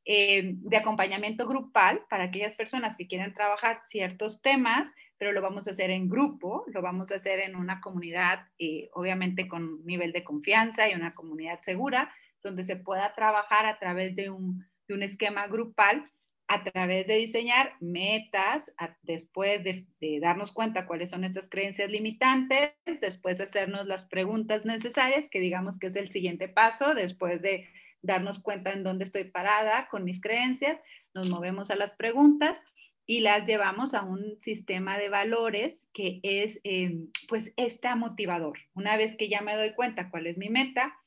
eh, 0.04 0.56
de 0.56 0.78
acompañamiento 0.78 1.48
grupal 1.48 2.02
para 2.10 2.24
aquellas 2.24 2.56
personas 2.56 2.98
que 2.98 3.08
quieren 3.08 3.36
trabajar 3.36 3.82
ciertos 3.88 4.42
temas, 4.42 4.92
pero 5.20 5.32
lo 5.32 5.44
vamos 5.44 5.68
a 5.68 5.72
hacer 5.72 5.92
en 5.92 6.10
grupo, 6.10 6.66
lo 6.74 6.82
vamos 6.82 7.12
a 7.12 7.16
hacer 7.16 7.40
en 7.40 7.56
una 7.56 7.82
comunidad, 7.82 8.48
eh, 8.58 8.90
obviamente 8.94 9.48
con 9.48 9.86
nivel 9.86 10.12
de 10.14 10.24
confianza 10.24 10.90
y 10.90 10.96
una 10.96 11.14
comunidad 11.14 11.62
segura, 11.62 12.12
donde 12.42 12.64
se 12.64 12.78
pueda 12.78 13.14
trabajar 13.14 13.68
a 13.68 13.78
través 13.78 14.16
de 14.16 14.32
un 14.32 14.66
esquema 14.88 15.46
grupal 15.48 16.12
a 16.52 16.66
través 16.66 17.08
de 17.08 17.16
diseñar 17.16 17.76
metas, 17.80 18.74
después 19.04 19.64
de, 19.64 19.86
darnos 20.20 20.52
cuenta 20.52 20.86
cuáles 20.86 21.10
son 21.10 21.24
estas 21.24 21.48
creencias 21.48 21.90
limitantes, 21.90 22.74
después 23.00 23.38
de 23.38 23.46
hacernos 23.46 23.88
las 23.88 24.04
preguntas 24.04 24.66
necesarias, 24.66 25.30
que 25.32 25.40
digamos 25.40 25.80
que 25.80 25.88
es 25.88 25.96
el 25.96 26.12
siguiente 26.12 26.50
paso, 26.50 26.94
después 26.94 27.42
de 27.42 27.70
darnos 28.02 28.44
cuenta 28.44 28.74
en 28.74 28.84
dónde 28.84 29.06
estoy 29.06 29.26
parada 29.26 29.88
con 29.88 30.04
mis 30.04 30.20
creencias, 30.20 30.78
nos 31.14 31.30
movemos 31.30 31.72
a 31.72 31.78
las 31.78 31.94
preguntas 31.94 32.60
y 33.06 33.22
las 33.22 33.48
llevamos 33.48 33.94
a 33.94 34.04
un 34.04 34.38
sistema 34.42 34.98
de 34.98 35.08
valores 35.08 35.88
que 35.94 36.20
es 36.22 36.60
em, 36.66 37.08
pues 37.30 37.54
esta 37.56 37.96
motivador. 37.96 38.60
Una 38.74 38.98
vez 38.98 39.16
que 39.16 39.30
ya 39.30 39.40
me 39.40 39.56
doy 39.56 39.74
cuenta 39.74 40.10
cuál 40.10 40.28
es 40.28 40.38
mi 40.38 40.50
meta, 40.50 41.00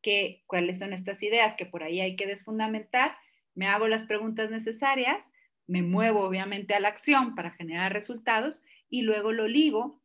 que, 0.00 0.44
cuáles 0.46 0.78
son 0.78 0.92
estas 0.92 1.24
ideas 1.24 1.56
que 1.56 1.66
por 1.66 1.82
ahí 1.82 2.00
hay 2.00 2.14
que 2.14 2.28
desfundamentar, 2.28 3.16
me 3.54 3.66
hago 3.66 3.88
las 3.88 4.06
preguntas 4.06 4.50
necesarias, 4.50 5.30
me 5.66 5.82
muevo 5.82 6.20
obviamente 6.20 6.74
a 6.74 6.80
la 6.80 6.88
acción 6.88 7.34
para 7.34 7.52
generar 7.52 7.92
resultados 7.92 8.62
y 8.88 9.02
luego 9.02 9.32
lo 9.32 9.48
ligo 9.48 10.02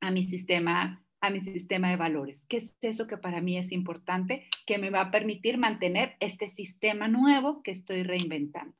a 0.00 0.10
mi 0.10 0.24
sistema 0.24 1.04
a 1.20 1.30
mi 1.30 1.40
sistema 1.40 1.90
de 1.90 1.96
valores. 1.96 2.44
¿Qué 2.48 2.58
es 2.58 2.76
eso 2.80 3.06
que 3.06 3.18
para 3.18 3.40
mí 3.40 3.58
es 3.58 3.72
importante? 3.72 4.48
Que 4.66 4.78
me 4.78 4.90
va 4.90 5.02
a 5.02 5.10
permitir 5.10 5.58
mantener 5.58 6.16
este 6.20 6.48
sistema 6.48 7.08
nuevo 7.08 7.62
que 7.62 7.72
estoy 7.72 8.02
reinventando, 8.02 8.74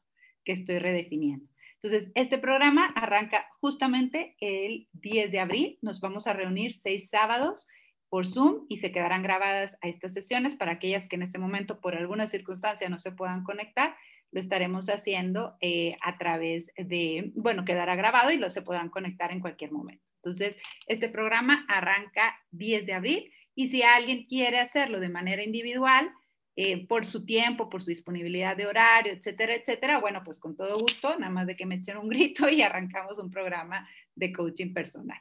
que 0.45 0.53
estoy 0.53 0.79
redefiniendo. 0.79 1.47
Entonces, 1.83 2.11
este 2.15 2.39
programa 2.39 2.87
arranca 2.97 3.47
justamente 3.61 4.37
el 4.41 4.89
10 4.93 5.33
de 5.33 5.41
abril. 5.41 5.79
Nos 5.83 6.01
vamos 6.01 6.27
a 6.27 6.33
reunir 6.33 6.75
seis 6.75 7.11
sábados 7.11 7.69
por 8.11 8.27
Zoom 8.27 8.67
y 8.69 8.79
se 8.79 8.93
quedarán 8.93 9.23
grabadas 9.23 9.79
a 9.81 9.89
estas 9.89 10.13
sesiones 10.13 10.57
para 10.57 10.73
aquellas 10.73 11.09
que 11.09 11.17
en 11.17 11.23
este 11.23 11.39
momento 11.39 11.81
por 11.81 11.95
alguna 11.95 12.27
circunstancia 12.27 12.89
no 12.91 12.99
se 12.99 13.13
puedan 13.13 13.45
conectar. 13.45 13.97
Lo 14.33 14.41
estaremos 14.41 14.89
haciendo 14.89 15.57
eh, 15.61 15.97
a 16.03 16.19
través 16.19 16.73
de, 16.77 17.33
bueno, 17.35 17.65
quedará 17.65 17.95
grabado 17.95 18.33
y 18.33 18.37
lo 18.37 18.51
se 18.51 18.63
podrán 18.63 18.91
conectar 18.91 19.33
en 19.33 19.41
cualquier 19.41 19.73
momento. 19.73 20.05
Entonces, 20.17 20.61
este 20.87 21.09
programa 21.09 21.65
arranca 21.69 22.37
10 22.51 22.85
de 22.85 22.93
abril 22.93 23.33
y 23.55 23.69
si 23.69 23.83
alguien 23.83 24.27
quiere 24.27 24.59
hacerlo 24.59 25.01
de 25.01 25.09
manera 25.09 25.43
individual, 25.43 26.11
eh, 26.57 26.87
por 26.87 27.07
su 27.07 27.25
tiempo, 27.25 27.71
por 27.71 27.81
su 27.81 27.91
disponibilidad 27.91 28.57
de 28.57 28.67
horario, 28.67 29.13
etcétera, 29.13 29.55
etcétera, 29.55 29.99
bueno, 29.99 30.23
pues 30.25 30.41
con 30.41 30.57
todo 30.57 30.79
gusto, 30.79 31.17
nada 31.19 31.33
más 31.33 31.47
de 31.47 31.57
que 31.57 31.65
me 31.65 31.77
echen 31.77 31.97
un 31.97 32.09
grito 32.11 32.49
y 32.49 32.61
arrancamos 32.61 33.19
un 33.19 33.31
programa 33.31 33.89
de 34.17 34.33
coaching 34.33 34.75
personal 34.75 35.21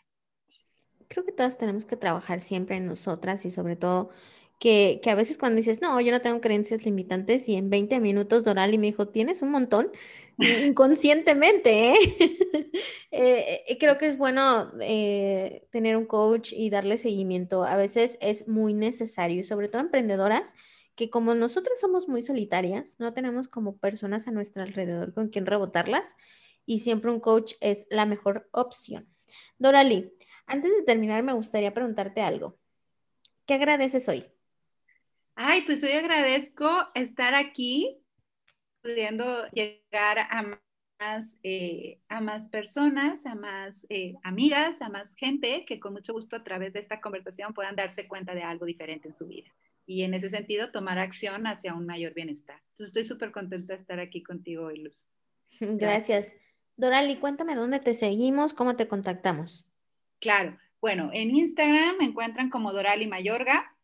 creo 1.09 1.25
que 1.25 1.33
todas 1.33 1.57
tenemos 1.57 1.85
que 1.85 1.97
trabajar 1.97 2.39
siempre 2.39 2.77
en 2.77 2.85
nosotras 2.85 3.43
y 3.45 3.51
sobre 3.51 3.75
todo 3.75 4.11
que, 4.59 5.01
a 5.05 5.15
veces 5.15 5.37
cuando 5.37 5.57
dices, 5.57 5.81
no, 5.81 5.99
yo 6.01 6.11
no 6.11 6.21
tengo 6.21 6.41
creencias 6.41 6.85
limitantes 6.85 7.47
y 7.49 7.55
en 7.55 7.69
20 7.69 7.99
minutos 7.99 8.43
Dorali 8.43 8.77
me 8.77 8.87
dijo, 8.87 9.07
tienes 9.07 9.41
un 9.41 9.51
montón, 9.51 9.91
inconscientemente, 10.37 11.93
¿eh? 11.93 11.95
Eh, 13.11 13.63
¿eh? 13.67 13.77
creo 13.79 13.97
que 13.97 14.05
es 14.05 14.17
bueno 14.17 14.71
eh, 14.79 15.67
tener 15.71 15.97
un 15.97 16.05
coach 16.05 16.53
y 16.53 16.69
darle 16.69 16.97
seguimiento. 16.97 17.63
A 17.63 17.75
veces 17.75 18.17
es 18.21 18.47
muy 18.47 18.73
necesario 18.73 19.43
sobre 19.43 19.67
todo 19.67 19.81
emprendedoras 19.81 20.53
que 20.95 21.09
como 21.09 21.33
nosotras 21.33 21.79
somos 21.79 22.07
muy 22.07 22.21
solitarias, 22.21 22.97
no 22.99 23.13
tenemos 23.13 23.47
como 23.47 23.77
personas 23.77 24.27
a 24.27 24.31
nuestro 24.31 24.61
alrededor 24.61 25.13
con 25.13 25.29
quien 25.29 25.47
rebotarlas 25.47 26.15
y 26.65 26.79
siempre 26.79 27.11
un 27.11 27.19
coach 27.19 27.53
es 27.61 27.87
la 27.89 28.05
mejor 28.05 28.47
opción. 28.51 29.09
Dorali, 29.57 30.13
antes 30.49 30.75
de 30.75 30.83
terminar, 30.83 31.23
me 31.23 31.33
gustaría 31.33 31.73
preguntarte 31.73 32.21
algo. 32.21 32.57
¿Qué 33.45 33.53
agradeces 33.53 34.07
hoy? 34.09 34.25
Ay, 35.35 35.61
pues 35.61 35.81
hoy 35.83 35.91
agradezco 35.91 36.69
estar 36.95 37.33
aquí, 37.33 37.97
pudiendo 38.81 39.47
llegar 39.51 40.19
a 40.19 40.59
más, 40.99 41.39
eh, 41.43 41.99
a 42.09 42.19
más 42.19 42.49
personas, 42.49 43.25
a 43.25 43.35
más 43.35 43.85
eh, 43.89 44.15
amigas, 44.23 44.81
a 44.81 44.89
más 44.89 45.15
gente 45.15 45.65
que 45.65 45.79
con 45.79 45.93
mucho 45.93 46.13
gusto 46.13 46.35
a 46.35 46.43
través 46.43 46.73
de 46.73 46.81
esta 46.81 46.99
conversación 46.99 47.53
puedan 47.53 47.75
darse 47.75 48.07
cuenta 48.07 48.35
de 48.35 48.43
algo 48.43 48.65
diferente 48.65 49.07
en 49.07 49.13
su 49.13 49.27
vida. 49.27 49.49
Y 49.85 50.03
en 50.03 50.13
ese 50.13 50.29
sentido, 50.29 50.71
tomar 50.71 50.99
acción 50.99 51.47
hacia 51.47 51.73
un 51.73 51.85
mayor 51.85 52.13
bienestar. 52.13 52.61
Entonces, 52.71 52.87
estoy 52.87 53.05
súper 53.05 53.31
contenta 53.31 53.73
de 53.75 53.81
estar 53.81 53.99
aquí 53.99 54.21
contigo 54.21 54.65
hoy, 54.65 54.79
Luz. 54.79 55.05
Gracias. 55.59 56.33
Dorali, 56.75 57.17
cuéntame 57.17 57.55
dónde 57.55 57.79
te 57.79 57.93
seguimos, 57.93 58.53
cómo 58.53 58.75
te 58.75 58.87
contactamos. 58.87 59.68
Claro. 60.19 60.57
Bueno, 60.81 61.09
en 61.13 61.35
Instagram 61.35 61.97
me 61.97 62.05
encuentran 62.05 62.49
como 62.49 62.71
Dorali 62.73 63.07
Mayorga. 63.07 63.75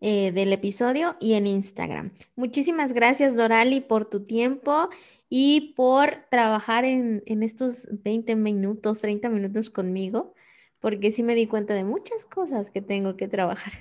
eh, 0.00 0.32
del 0.32 0.52
episodio 0.52 1.16
y 1.20 1.34
en 1.34 1.46
Instagram. 1.46 2.10
Muchísimas 2.34 2.92
gracias, 2.92 3.36
Dorali, 3.36 3.80
por 3.80 4.04
tu 4.04 4.24
tiempo 4.24 4.90
y 5.28 5.74
por 5.76 6.26
trabajar 6.30 6.84
en, 6.84 7.22
en 7.26 7.42
estos 7.42 7.88
20 7.90 8.36
minutos, 8.36 9.00
30 9.00 9.28
minutos 9.30 9.70
conmigo, 9.70 10.34
porque 10.80 11.10
sí 11.10 11.22
me 11.22 11.34
di 11.34 11.46
cuenta 11.46 11.74
de 11.74 11.84
muchas 11.84 12.26
cosas 12.26 12.70
que 12.70 12.82
tengo 12.82 13.16
que 13.16 13.28
trabajar. 13.28 13.72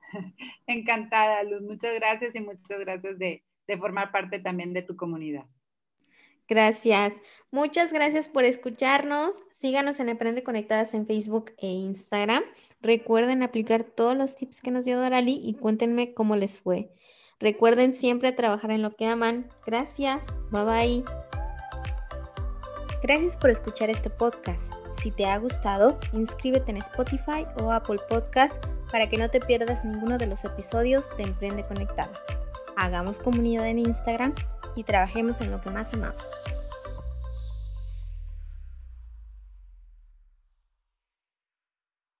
Encantada, 0.66 1.42
Luz. 1.44 1.62
Muchas 1.62 1.94
gracias 1.94 2.34
y 2.34 2.40
muchas 2.40 2.80
gracias 2.80 3.18
de, 3.18 3.44
de 3.66 3.78
formar 3.78 4.12
parte 4.12 4.40
también 4.40 4.72
de 4.72 4.82
tu 4.82 4.96
comunidad. 4.96 5.46
Gracias. 6.50 7.22
Muchas 7.52 7.92
gracias 7.92 8.28
por 8.28 8.44
escucharnos. 8.44 9.36
Síganos 9.52 10.00
en 10.00 10.08
Emprende 10.08 10.42
Conectadas 10.42 10.94
en 10.94 11.06
Facebook 11.06 11.52
e 11.58 11.68
Instagram. 11.68 12.42
Recuerden 12.82 13.44
aplicar 13.44 13.84
todos 13.84 14.16
los 14.16 14.34
tips 14.34 14.60
que 14.60 14.72
nos 14.72 14.84
dio 14.84 15.00
Dorali 15.00 15.40
y 15.40 15.54
cuéntenme 15.54 16.12
cómo 16.12 16.34
les 16.34 16.58
fue. 16.58 16.92
Recuerden 17.38 17.94
siempre 17.94 18.32
trabajar 18.32 18.72
en 18.72 18.82
lo 18.82 18.96
que 18.96 19.06
aman. 19.06 19.48
Gracias. 19.64 20.26
Bye 20.50 20.64
bye. 20.64 21.04
Gracias 23.00 23.36
por 23.36 23.50
escuchar 23.50 23.88
este 23.88 24.10
podcast. 24.10 24.72
Si 24.90 25.12
te 25.12 25.26
ha 25.26 25.38
gustado, 25.38 26.00
inscríbete 26.12 26.72
en 26.72 26.78
Spotify 26.78 27.46
o 27.62 27.70
Apple 27.70 28.00
Podcast 28.08 28.62
para 28.90 29.08
que 29.08 29.18
no 29.18 29.30
te 29.30 29.38
pierdas 29.38 29.84
ninguno 29.84 30.18
de 30.18 30.26
los 30.26 30.44
episodios 30.44 31.16
de 31.16 31.22
Emprende 31.22 31.64
Conectada. 31.64 32.12
Hagamos 32.76 33.20
comunidad 33.20 33.68
en 33.68 33.78
Instagram 33.78 34.34
y 34.74 34.84
trabajemos 34.84 35.40
en 35.40 35.50
lo 35.50 35.60
que 35.60 35.70
más 35.70 35.92
amamos. 35.94 36.24